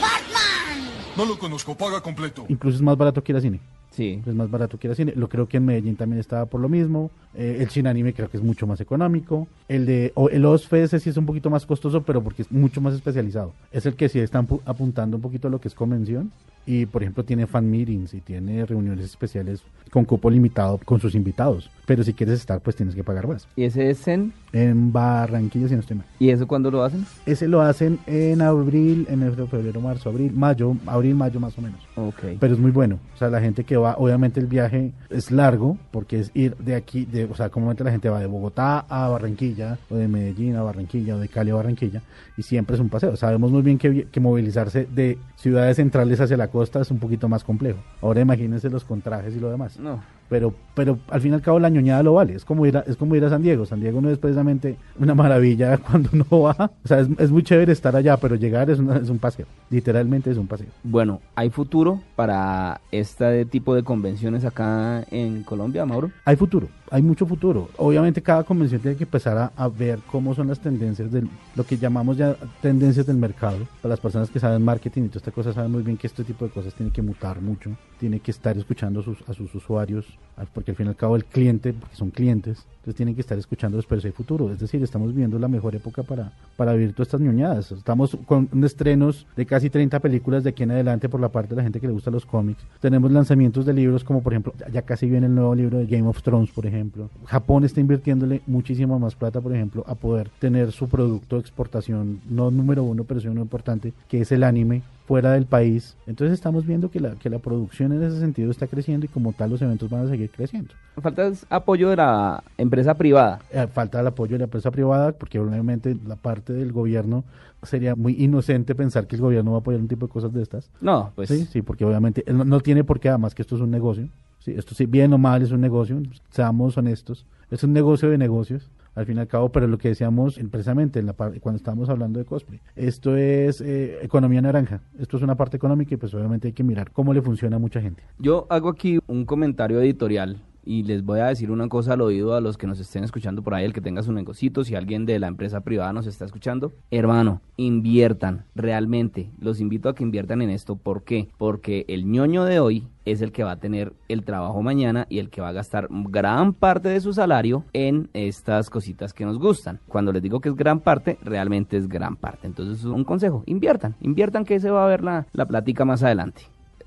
¡Batman! 0.00 0.90
No 1.16 1.24
lo 1.24 1.38
conozco, 1.38 1.76
paga 1.76 2.00
completo. 2.00 2.46
Incluso 2.48 2.78
es 2.78 2.82
más 2.82 2.96
barato 2.96 3.22
que 3.22 3.30
ir 3.30 3.38
a 3.38 3.40
cine. 3.40 3.60
Sí. 3.96 4.20
Es 4.26 4.34
más 4.34 4.50
barato 4.50 4.78
que 4.78 4.88
ir 4.88 4.94
cine. 4.94 5.14
Lo 5.16 5.28
creo 5.28 5.48
que 5.48 5.56
en 5.56 5.64
Medellín 5.64 5.96
también 5.96 6.20
estaba 6.20 6.44
por 6.44 6.60
lo 6.60 6.68
mismo. 6.68 7.10
Eh, 7.34 7.56
el 7.60 7.70
Cine 7.70 7.88
Anime 7.88 8.12
creo 8.12 8.28
que 8.28 8.36
es 8.36 8.42
mucho 8.42 8.66
más 8.66 8.78
económico. 8.80 9.48
El 9.68 9.86
de 9.86 10.12
o 10.14 10.28
el 10.28 10.44
OSFE 10.44 10.86
sí 11.00 11.08
es 11.08 11.16
un 11.16 11.24
poquito 11.24 11.48
más 11.48 11.64
costoso, 11.64 12.02
pero 12.02 12.22
porque 12.22 12.42
es 12.42 12.52
mucho 12.52 12.82
más 12.82 12.92
especializado. 12.94 13.54
Es 13.72 13.86
el 13.86 13.94
que 13.96 14.08
sí 14.10 14.18
están 14.18 14.46
pu- 14.46 14.60
apuntando 14.66 15.16
un 15.16 15.22
poquito 15.22 15.48
a 15.48 15.50
lo 15.50 15.60
que 15.60 15.68
es 15.68 15.74
convención. 15.74 16.30
Y 16.66 16.86
por 16.86 17.02
ejemplo 17.02 17.24
tiene 17.24 17.46
fan 17.46 17.70
meetings 17.70 18.14
y 18.14 18.20
tiene 18.20 18.66
reuniones 18.66 19.04
especiales 19.04 19.62
con 19.90 20.04
cupo 20.04 20.28
limitado 20.28 20.78
con 20.84 21.00
sus 21.00 21.14
invitados. 21.14 21.70
Pero 21.86 22.02
si 22.02 22.12
quieres 22.12 22.40
estar, 22.40 22.60
pues 22.60 22.74
tienes 22.74 22.94
que 22.94 23.04
pagar 23.04 23.28
más. 23.28 23.46
¿Y 23.54 23.64
ese 23.64 23.88
es 23.90 24.06
en? 24.08 24.32
En 24.52 24.92
Barranquilla, 24.92 25.68
si 25.68 25.74
no 25.74 25.80
estoy 25.80 25.98
mal. 25.98 26.06
¿Y 26.18 26.30
eso 26.30 26.46
cuándo 26.48 26.70
lo 26.70 26.82
hacen? 26.82 27.06
Ese 27.26 27.46
lo 27.46 27.60
hacen 27.60 28.00
en 28.06 28.42
abril, 28.42 29.06
en 29.08 29.22
enero, 29.22 29.46
febrero, 29.46 29.80
marzo, 29.80 30.08
abril, 30.10 30.32
mayo, 30.32 30.76
abril, 30.86 31.14
mayo 31.14 31.38
más 31.38 31.56
o 31.58 31.62
menos. 31.62 31.80
Ok. 31.94 32.38
Pero 32.40 32.54
es 32.54 32.58
muy 32.58 32.72
bueno. 32.72 32.98
O 33.14 33.16
sea, 33.16 33.28
la 33.28 33.40
gente 33.40 33.64
que 33.64 33.76
va, 33.76 33.96
obviamente 33.98 34.40
el 34.40 34.46
viaje 34.46 34.92
es 35.10 35.30
largo, 35.30 35.78
porque 35.92 36.18
es 36.18 36.30
ir 36.34 36.56
de 36.56 36.74
aquí, 36.74 37.04
de, 37.04 37.24
o 37.24 37.34
sea, 37.34 37.50
comúnmente 37.50 37.84
la 37.84 37.92
gente 37.92 38.08
va 38.08 38.18
de 38.18 38.26
Bogotá 38.26 38.80
a 38.80 39.08
Barranquilla, 39.08 39.78
o 39.88 39.96
de 39.96 40.08
Medellín 40.08 40.56
a 40.56 40.62
Barranquilla, 40.62 41.16
o 41.16 41.18
de 41.20 41.28
Cali 41.28 41.50
a 41.50 41.54
Barranquilla, 41.54 42.02
y 42.36 42.42
siempre 42.42 42.74
es 42.74 42.80
un 42.80 42.88
paseo. 42.88 43.14
Sabemos 43.16 43.52
muy 43.52 43.62
bien 43.62 43.78
que, 43.78 44.08
que 44.10 44.20
movilizarse 44.20 44.86
de 44.92 45.18
ciudades 45.36 45.76
centrales 45.76 46.20
hacia 46.20 46.36
la 46.36 46.48
costa 46.56 46.80
es 46.80 46.90
un 46.90 46.98
poquito 46.98 47.28
más 47.28 47.44
complejo. 47.44 47.80
Ahora 48.00 48.22
imagínense 48.22 48.70
los 48.70 48.82
contrajes 48.82 49.34
y 49.36 49.40
lo 49.40 49.50
demás. 49.50 49.78
No. 49.78 50.02
Pero, 50.28 50.54
pero 50.74 50.98
al 51.08 51.20
fin 51.20 51.32
y 51.32 51.34
al 51.34 51.40
cabo 51.42 51.58
la 51.60 51.68
ñoñada 51.68 52.02
lo 52.02 52.14
vale. 52.14 52.34
Es 52.34 52.44
como 52.44 52.66
ir 52.66 52.76
a, 52.76 52.80
es 52.80 52.96
como 52.96 53.14
ir 53.14 53.24
a 53.24 53.30
San 53.30 53.42
Diego. 53.42 53.64
San 53.66 53.80
Diego 53.80 54.00
no 54.00 54.10
es 54.10 54.18
precisamente 54.18 54.76
una 54.98 55.14
maravilla 55.14 55.78
cuando 55.90 56.10
uno 56.12 56.26
va. 56.42 56.70
O 56.84 56.88
sea, 56.88 57.00
es, 57.00 57.08
es 57.18 57.30
muy 57.30 57.42
chévere 57.42 57.72
estar 57.72 57.94
allá, 57.94 58.16
pero 58.16 58.34
llegar 58.34 58.68
es, 58.70 58.78
una- 58.78 58.96
es 58.96 59.08
un 59.08 59.18
paseo. 59.18 59.46
Literalmente 59.70 60.30
es 60.30 60.36
un 60.36 60.46
paseo. 60.46 60.68
Bueno, 60.82 61.20
¿hay 61.34 61.50
futuro 61.50 62.00
para 62.16 62.80
este 62.90 63.44
tipo 63.46 63.74
de 63.74 63.82
convenciones 63.82 64.44
acá 64.44 65.04
en 65.10 65.42
Colombia, 65.44 65.84
Mauro? 65.86 66.10
Hay 66.24 66.36
futuro, 66.36 66.68
hay 66.90 67.02
mucho 67.02 67.26
futuro. 67.26 67.68
Obviamente 67.76 68.22
cada 68.22 68.42
convención 68.44 68.80
tiene 68.80 68.96
que 68.96 69.04
empezar 69.04 69.36
a, 69.38 69.52
a 69.56 69.68
ver 69.68 69.98
cómo 70.10 70.34
son 70.34 70.48
las 70.48 70.58
tendencias 70.60 71.10
del, 71.12 71.28
lo 71.54 71.64
que 71.64 71.76
llamamos 71.76 72.16
ya 72.16 72.34
tendencias 72.60 73.06
del 73.06 73.16
mercado. 73.16 73.58
Para 73.82 73.90
las 73.92 74.00
personas 74.00 74.30
que 74.30 74.40
saben 74.40 74.64
marketing 74.64 75.02
y 75.04 75.08
toda 75.08 75.18
esta 75.18 75.30
cosa 75.32 75.52
saben 75.52 75.70
muy 75.72 75.82
bien 75.82 75.96
que 75.96 76.06
este 76.06 76.24
tipo 76.24 76.44
de 76.44 76.50
cosas 76.50 76.74
tiene 76.74 76.90
que 76.92 77.02
mutar 77.02 77.40
mucho, 77.40 77.70
tiene 78.00 78.20
que 78.20 78.30
estar 78.30 78.56
escuchando 78.56 79.00
a 79.00 79.02
sus, 79.02 79.18
a 79.28 79.34
sus 79.34 79.54
usuarios, 79.54 80.06
a- 80.36 80.44
porque 80.44 80.70
al 80.72 80.76
fin 80.76 80.86
y 80.86 80.88
al 80.90 80.96
cabo 80.96 81.16
el 81.16 81.24
cliente, 81.24 81.72
porque 81.72 81.96
son 81.96 82.10
clientes, 82.10 82.58
entonces 82.78 82.96
tienen 82.96 83.14
que 83.16 83.20
estar 83.20 83.36
escuchándolos, 83.36 83.84
pero 83.86 84.00
si 84.00 84.06
hay 84.06 84.12
futuro. 84.12 84.52
Es 84.52 84.60
decir, 84.60 84.80
estamos 84.82 85.08
viviendo 85.08 85.38
la 85.40 85.48
mejor 85.48 85.74
época 85.74 86.02
para, 86.04 86.30
para 86.56 86.72
vivir 86.74 86.92
todas 86.92 87.08
estas 87.08 87.20
ñoñadas. 87.20 87.72
Estamos 87.72 88.16
con 88.26 88.48
estrenos 88.62 89.26
de 89.36 89.44
casi 89.44 89.70
30 89.70 89.98
películas 89.98 90.44
de 90.44 90.50
aquí 90.50 90.62
en 90.62 90.70
adelante 90.70 91.08
por 91.08 91.20
la 91.20 91.28
parte 91.30 91.50
de 91.50 91.56
la 91.56 91.62
gente 91.64 91.80
que 91.80 91.88
le 91.88 91.92
gusta 91.92 92.10
los 92.12 92.24
cómics. 92.24 92.62
Tenemos 92.80 93.10
lanzamientos 93.10 93.66
de 93.66 93.72
libros 93.72 94.04
como 94.04 94.22
por 94.22 94.34
ejemplo, 94.34 94.52
ya- 94.72 94.82
casi 94.82 95.08
viene 95.08 95.26
el 95.26 95.34
nuevo 95.34 95.54
libro 95.54 95.78
de 95.78 95.86
Game 95.86 96.06
of 96.06 96.22
Thrones, 96.22 96.50
por 96.50 96.64
ejemplo. 96.66 97.10
Japón 97.24 97.64
está 97.64 97.80
invirtiéndole 97.80 98.42
muchísimo 98.46 98.98
más 99.00 99.16
plata, 99.16 99.40
por 99.40 99.52
ejemplo, 99.52 99.82
a 99.88 99.96
poder 99.96 100.30
tener 100.38 100.70
su 100.70 100.88
producto 100.88 101.36
de 101.36 101.40
exportación, 101.40 102.20
no 102.30 102.52
número 102.52 102.84
uno, 102.84 103.02
pero 103.02 103.20
sí 103.20 103.26
uno 103.26 103.40
importante, 103.40 103.92
que 104.08 104.20
es 104.20 104.30
el 104.30 104.44
anime 104.44 104.82
fuera 105.06 105.32
del 105.32 105.46
país. 105.46 105.96
Entonces 106.06 106.34
estamos 106.34 106.66
viendo 106.66 106.90
que 106.90 107.00
la, 107.00 107.14
que 107.14 107.30
la 107.30 107.38
producción 107.38 107.92
en 107.92 108.02
ese 108.02 108.18
sentido 108.18 108.50
está 108.50 108.66
creciendo 108.66 109.06
y 109.06 109.08
como 109.08 109.32
tal 109.32 109.50
los 109.50 109.62
eventos 109.62 109.88
van 109.88 110.06
a 110.06 110.08
seguir 110.08 110.30
creciendo. 110.30 110.74
Falta 111.00 111.26
es 111.28 111.46
apoyo 111.48 111.90
de 111.90 111.96
la 111.96 112.42
empresa 112.58 112.94
privada. 112.94 113.40
Eh, 113.52 113.66
falta 113.72 114.00
el 114.00 114.06
apoyo 114.06 114.32
de 114.32 114.38
la 114.38 114.44
empresa 114.44 114.70
privada, 114.70 115.12
porque 115.12 115.38
obviamente 115.38 115.96
la 116.06 116.16
parte 116.16 116.52
del 116.52 116.72
gobierno 116.72 117.24
sería 117.62 117.94
muy 117.94 118.14
inocente 118.22 118.74
pensar 118.74 119.06
que 119.06 119.16
el 119.16 119.22
gobierno 119.22 119.52
va 119.52 119.58
a 119.58 119.60
apoyar 119.60 119.80
un 119.80 119.88
tipo 119.88 120.06
de 120.06 120.12
cosas 120.12 120.32
de 120.32 120.42
estas. 120.42 120.70
No, 120.80 121.12
pues 121.14 121.28
Sí, 121.28 121.46
sí, 121.46 121.62
porque 121.62 121.84
obviamente 121.84 122.24
no 122.32 122.60
tiene 122.60 122.84
por 122.84 123.00
qué, 123.00 123.08
además 123.08 123.34
que 123.34 123.42
esto 123.42 123.56
es 123.56 123.62
un 123.62 123.70
negocio. 123.70 124.08
Sí, 124.40 124.54
esto 124.56 124.74
sí, 124.74 124.86
bien 124.86 125.12
o 125.12 125.18
mal 125.18 125.42
es 125.42 125.50
un 125.50 125.60
negocio, 125.60 126.00
seamos 126.30 126.76
honestos. 126.76 127.26
Es 127.50 127.62
un 127.62 127.72
negocio 127.72 128.10
de 128.10 128.18
negocios, 128.18 128.70
al 128.96 129.06
fin 129.06 129.18
y 129.18 129.20
al 129.20 129.28
cabo, 129.28 129.52
pero 129.52 129.68
lo 129.68 129.78
que 129.78 129.88
decíamos 129.88 130.40
precisamente 130.50 130.98
en 130.98 131.06
la 131.06 131.12
cuando 131.12 131.56
estábamos 131.56 131.88
hablando 131.88 132.18
de 132.18 132.24
cosplay, 132.24 132.60
esto 132.74 133.16
es 133.16 133.60
eh, 133.60 133.98
economía 134.02 134.42
naranja, 134.42 134.80
esto 134.98 135.18
es 135.18 135.22
una 135.22 135.36
parte 135.36 135.56
económica 135.56 135.94
y 135.94 135.98
pues 135.98 136.12
obviamente 136.14 136.48
hay 136.48 136.52
que 136.52 136.64
mirar 136.64 136.90
cómo 136.90 137.14
le 137.14 137.22
funciona 137.22 137.56
a 137.56 137.58
mucha 137.58 137.80
gente. 137.80 138.02
yo 138.18 138.46
hago 138.48 138.70
aquí 138.70 138.98
un 139.06 139.24
comentario 139.24 139.80
editorial 139.80 140.40
y 140.66 140.82
les 140.82 141.04
voy 141.04 141.20
a 141.20 141.26
decir 141.26 141.50
una 141.50 141.68
cosa 141.68 141.94
al 141.94 142.02
oído 142.02 142.34
a 142.34 142.40
los 142.40 142.58
que 142.58 142.66
nos 142.66 142.80
estén 142.80 143.04
escuchando 143.04 143.42
por 143.42 143.54
ahí, 143.54 143.64
el 143.64 143.72
que 143.72 143.80
tenga 143.80 144.02
su 144.02 144.12
negocito, 144.12 144.64
si 144.64 144.74
alguien 144.74 145.06
de 145.06 145.18
la 145.18 145.28
empresa 145.28 145.60
privada 145.60 145.92
nos 145.92 146.06
está 146.06 146.24
escuchando, 146.24 146.72
hermano, 146.90 147.40
inviertan, 147.56 148.44
realmente, 148.54 149.30
los 149.38 149.60
invito 149.60 149.88
a 149.88 149.94
que 149.94 150.02
inviertan 150.02 150.42
en 150.42 150.50
esto, 150.50 150.76
¿por 150.76 151.04
qué? 151.04 151.28
Porque 151.38 151.84
el 151.88 152.10
ñoño 152.10 152.44
de 152.44 152.58
hoy 152.58 152.88
es 153.04 153.22
el 153.22 153.30
que 153.30 153.44
va 153.44 153.52
a 153.52 153.60
tener 153.60 153.92
el 154.08 154.24
trabajo 154.24 154.60
mañana 154.62 155.06
y 155.08 155.20
el 155.20 155.30
que 155.30 155.40
va 155.40 155.50
a 155.50 155.52
gastar 155.52 155.86
gran 155.90 156.52
parte 156.52 156.88
de 156.88 157.00
su 157.00 157.12
salario 157.12 157.64
en 157.72 158.10
estas 158.12 158.68
cositas 158.68 159.14
que 159.14 159.24
nos 159.24 159.38
gustan. 159.38 159.78
Cuando 159.86 160.12
les 160.12 160.22
digo 160.22 160.40
que 160.40 160.48
es 160.48 160.56
gran 160.56 160.80
parte, 160.80 161.16
realmente 161.22 161.76
es 161.76 161.88
gran 161.88 162.16
parte. 162.16 162.48
Entonces, 162.48 162.84
un 162.84 163.04
consejo, 163.04 163.44
inviertan, 163.46 163.94
inviertan 164.00 164.44
que 164.44 164.58
se 164.58 164.70
va 164.70 164.84
a 164.84 164.88
ver 164.88 165.04
la, 165.04 165.26
la 165.32 165.46
plática 165.46 165.84
más 165.84 166.02
adelante. 166.02 166.42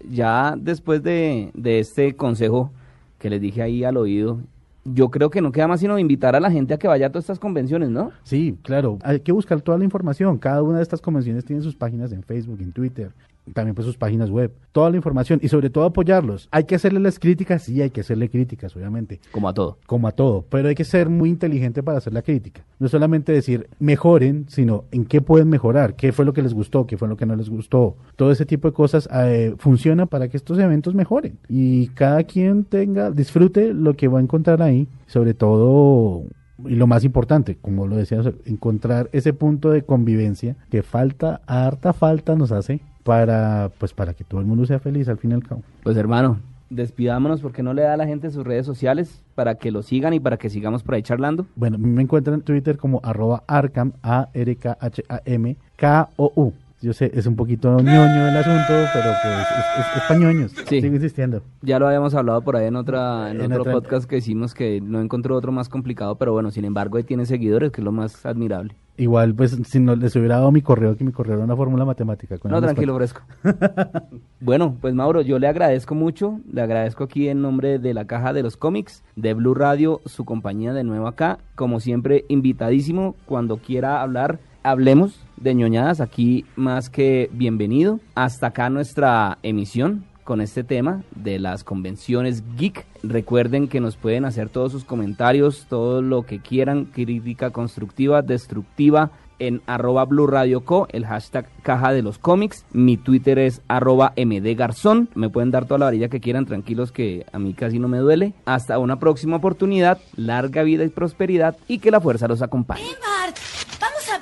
Ya 0.10 0.56
después 0.58 1.02
de, 1.02 1.52
de 1.54 1.80
este 1.80 2.16
consejo 2.16 2.72
que 3.20 3.30
les 3.30 3.42
dije 3.42 3.62
ahí 3.62 3.84
al 3.84 3.98
oído, 3.98 4.40
yo 4.86 5.10
creo 5.10 5.30
que 5.30 5.42
no 5.42 5.52
queda 5.52 5.68
más 5.68 5.82
sino 5.82 6.00
invitar 6.00 6.36
a 6.36 6.40
la 6.40 6.50
gente 6.50 6.74
a 6.74 6.78
que 6.78 6.88
vaya 6.88 7.08
a 7.08 7.10
todas 7.10 7.26
estas 7.26 7.40
convenciones, 7.40 7.90
¿no? 7.90 8.12
Sí, 8.24 8.58
claro. 8.64 8.98
Hay 9.04 9.20
que 9.20 9.32
buscar 9.32 9.62
toda 9.62 9.78
la 9.78 9.84
información. 9.84 10.38
Cada 10.38 10.64
una 10.64 10.78
de 10.78 10.84
estas 10.84 11.02
convenciones 11.02 11.46
tiene 11.46 11.62
sus 11.62 11.76
páginas 11.76 12.12
en 12.12 12.24
Facebook, 12.24 12.60
en 12.62 12.72
Twitter, 12.72 13.12
también 13.54 13.76
pues 13.76 13.86
sus 13.86 13.98
páginas 13.98 14.30
web, 14.30 14.52
toda 14.72 14.90
la 14.90 14.98
información 14.98 15.40
y 15.42 15.50
sobre 15.50 15.70
todo 15.70 15.86
apoyarlos. 15.86 16.48
Hay 16.52 16.66
que 16.66 16.76
hacerle 16.76 17.00
las 17.00 17.20
críticas, 17.20 17.64
sí, 17.64 17.82
hay 17.82 17.90
que 17.90 18.02
hacerle 18.02 18.30
críticas, 18.30 18.76
obviamente. 18.76 19.20
Como 19.32 19.50
a 19.50 19.54
todo. 19.54 19.78
Como 19.86 20.08
a 20.08 20.12
todo, 20.12 20.46
pero 20.50 20.70
hay 20.70 20.76
que 20.76 20.84
ser 20.84 21.10
muy 21.10 21.30
inteligente 21.30 21.84
para 21.84 21.98
hacer 21.98 22.14
la 22.14 22.22
crítica. 22.22 22.64
No 22.80 22.88
solamente 22.88 23.32
decir 23.32 23.70
mejoren, 23.80 24.46
sino 24.48 24.86
en 24.92 25.06
qué 25.06 25.22
pueden 25.22 25.50
mejorar, 25.50 25.96
qué 25.96 26.12
fue 26.12 26.26
lo 26.26 26.34
que 26.34 26.42
les 26.42 26.54
gustó, 26.54 26.86
qué 26.86 26.98
fue 26.98 27.08
lo 27.08 27.18
que 27.18 27.26
no 27.26 27.36
les 27.36 27.50
gustó. 27.50 27.96
Todo 28.16 28.32
ese 28.32 28.46
tipo 28.46 28.68
de 28.68 28.74
cosas 28.74 29.10
eh, 29.14 29.56
funciona 29.58 30.06
para 30.06 30.28
que 30.28 30.38
estos 30.38 30.60
eventos 30.60 30.96
mejoren 30.96 31.38
y 31.48 31.88
cada 31.90 32.24
quien 32.24 32.64
tenga, 32.64 33.12
disfrute 33.12 33.74
lo 33.74 33.96
que 33.96 34.08
va 34.08 34.20
a 34.20 34.22
encontrar 34.22 34.62
ahí, 34.62 34.88
sobre 35.08 35.34
todo 35.34 36.24
y 36.66 36.76
lo 36.76 36.88
más 36.88 37.04
importante, 37.04 37.58
como 37.62 37.88
lo 37.88 37.96
decíamos, 37.96 38.34
encontrar 38.46 39.10
ese 39.14 39.34
punto 39.34 39.72
de 39.72 39.84
convivencia 39.84 40.58
que 40.70 40.84
falta, 40.84 41.42
harta 41.46 41.94
falta 41.94 42.36
nos 42.36 42.52
hace 42.52 42.82
para 43.10 43.72
pues 43.80 43.92
para 43.92 44.14
que 44.14 44.24
todo 44.24 44.40
el 44.40 44.46
mundo 44.46 44.68
sea 44.68 44.78
feliz 44.78 45.10
al 45.10 45.18
fin 45.18 45.32
y 45.32 45.34
al 45.34 45.42
cabo. 45.42 45.64
Pues 45.82 45.98
hermano, 45.98 46.38
despidámonos 46.70 47.42
porque 47.42 47.64
no 47.64 47.74
le 47.74 47.82
da 47.82 47.94
a 47.94 47.98
la 47.98 48.06
gente 48.06 48.30
sus 48.30 48.46
redes 48.46 48.68
sociales 48.68 49.24
para 49.34 49.56
que 49.56 49.72
lo 49.72 49.82
sigan 49.82 50.14
y 50.14 50.20
para 50.20 50.38
que 50.38 50.52
sigamos 50.52 50.84
por 50.84 50.94
ahí 50.94 51.02
charlando. 51.02 51.48
Bueno, 51.56 51.80
me 51.80 52.04
encuentran 52.04 52.36
en 52.36 52.42
Twitter 52.44 52.78
como 52.78 53.00
arroba 53.04 53.44
arcam, 53.48 53.94
A 54.04 54.30
R 54.36 54.56
K 54.58 54.78
H 54.80 55.04
A 55.10 55.22
M 55.26 55.58
K 55.76 56.10
O 56.18 56.32
U. 56.36 56.54
Yo 56.82 56.94
sé, 56.94 57.12
es 57.14 57.26
un 57.26 57.36
poquito 57.36 57.78
ñoño 57.78 58.28
el 58.30 58.38
asunto, 58.38 58.68
pero 58.94 59.10
pues 59.22 59.48
es, 59.80 59.98
es, 59.98 60.04
para 60.08 60.20
ñoños. 60.20 60.52
Sí. 60.66 60.80
Sigo 60.82 60.96
insistiendo. 60.96 61.42
Ya 61.62 61.78
lo 61.78 61.88
habíamos 61.88 62.16
hablado 62.16 62.42
por 62.42 62.56
ahí 62.56 62.68
en 62.68 62.78
otra 62.78 63.32
en, 63.32 63.42
En 63.42 63.52
otro 63.52 63.62
otra- 63.64 63.74
podcast 63.74 64.10
que 64.10 64.18
hicimos 64.18 64.54
que 64.54 64.80
no 64.80 65.02
encontró 65.02 65.36
otro 65.36 65.52
más 65.52 65.68
complicado, 65.68 66.16
pero 66.16 66.32
bueno, 66.32 66.52
sin 66.52 66.64
embargo 66.64 66.98
ahí 66.98 67.04
tiene 67.04 67.26
seguidores, 67.26 67.72
que 67.72 67.82
es 67.82 67.86
lo 67.86 67.92
más 67.92 68.26
admirable. 68.26 68.76
Igual, 68.96 69.34
pues, 69.34 69.58
si 69.66 69.80
no 69.80 69.96
les 69.96 70.14
hubiera 70.18 70.36
dado 70.38 70.52
mi 70.52 70.62
correo, 70.62 70.96
que 70.98 71.06
mi 71.06 71.14
correo 71.14 71.36
era 71.36 71.44
una 71.46 71.56
fórmula 71.56 71.86
matemática. 71.86 72.38
con 72.38 72.52
No, 72.52 72.62
tranquilo, 72.62 72.96
fresco. 72.98 73.22
bueno, 74.42 74.76
pues 74.80 74.94
Mauro, 74.94 75.22
yo 75.22 75.40
le 75.40 75.48
agradezco 75.48 75.96
mucho, 75.96 76.40
le 76.52 76.62
agradezco 76.62 77.06
aquí 77.06 77.30
en 77.30 77.42
nombre 77.42 77.80
de 77.80 77.94
la 77.94 78.06
Caja 78.06 78.34
de 78.34 78.44
los 78.44 78.58
Cómics, 78.58 79.04
de 79.16 79.34
Blue 79.34 79.54
Radio, 79.54 80.02
su 80.06 80.26
compañía 80.26 80.74
de 80.74 80.84
nuevo 80.84 81.08
acá. 81.08 81.40
Como 81.56 81.80
siempre, 81.80 82.26
invitadísimo, 82.30 83.16
cuando 83.26 83.58
quiera 83.58 84.02
hablar, 84.02 84.40
hablemos 84.64 85.20
de 85.38 85.56
ñoñadas, 85.56 86.02
aquí 86.02 86.46
más 86.56 86.90
que 86.90 87.30
bienvenido. 87.34 88.00
Hasta 88.16 88.48
acá 88.48 88.70
nuestra 88.70 89.38
emisión 89.44 90.06
con 90.24 90.42
este 90.42 90.64
tema 90.64 91.04
de 91.16 91.40
las 91.40 91.64
convenciones 91.64 92.44
geek. 92.56 92.86
Recuerden 93.02 93.68
que 93.68 93.80
nos 93.80 93.96
pueden 93.96 94.26
hacer 94.26 94.50
todos 94.50 94.72
sus 94.72 94.84
comentarios, 94.84 95.66
todo 95.70 96.02
lo 96.02 96.24
que 96.24 96.40
quieran, 96.40 96.86
crítica 96.86 97.50
constructiva, 97.50 98.22
destructiva, 98.22 99.12
en 99.40 99.62
arroba 99.66 100.06
Blue 100.06 100.28
Radio 100.28 100.66
Co, 100.66 100.88
el 100.92 101.06
hashtag 101.06 101.48
caja 101.64 101.92
de 101.94 102.02
los 102.02 102.20
cómics. 102.20 102.66
Mi 102.74 102.98
Twitter 102.98 103.40
es 103.40 103.62
arroba 103.68 104.14
mdgarzón. 104.16 105.10
Me 105.16 105.30
pueden 105.30 105.50
dar 105.50 105.66
toda 105.66 105.80
la 105.80 105.86
varilla 105.86 106.10
que 106.10 106.20
quieran, 106.20 106.46
tranquilos 106.46 106.92
que 106.92 107.26
a 107.32 107.40
mí 107.40 107.54
casi 107.54 107.80
no 107.80 107.88
me 107.88 107.98
duele. 107.98 108.34
Hasta 108.46 108.78
una 108.78 109.00
próxima 109.00 109.38
oportunidad, 109.38 110.00
larga 110.16 110.62
vida 110.64 110.84
y 110.84 110.90
prosperidad 110.90 111.58
y 111.68 111.80
que 111.80 111.90
la 111.90 112.02
fuerza 112.02 112.28
los 112.28 112.42
acompañe. 112.42 112.84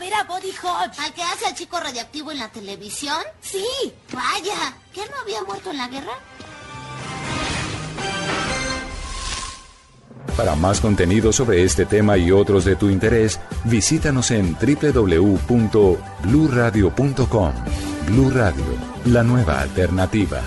Ver 0.08 0.16
a 0.16 0.24
Body 0.24 0.52
Hodge. 0.52 1.00
¿Al 1.04 1.14
que 1.14 1.22
hace 1.22 1.48
al 1.48 1.54
chico 1.54 1.78
radiactivo 1.82 2.32
en 2.32 2.40
la 2.40 2.48
televisión? 2.48 3.18
Sí. 3.42 3.66
Vaya, 4.14 4.74
¿que 4.94 5.02
no 5.02 5.18
había 5.22 5.44
muerto 5.44 5.72
en 5.72 5.78
la 5.78 5.90
guerra? 5.90 6.14
Para 10.38 10.56
más 10.56 10.80
contenido 10.80 11.34
sobre 11.34 11.66
este 11.66 11.86
tema 11.86 12.18
y 12.18 12.32
otros 12.32 12.64
de 12.64 12.78
tu 12.78 12.90
interés, 12.90 13.42
visítanos 13.66 14.32
en 14.32 14.56
www.bluradio.com. 14.56 17.54
Blu 18.06 18.30
Radio, 18.30 18.64
la 19.06 19.24
nueva 19.24 19.60
alternativa. 19.60 20.42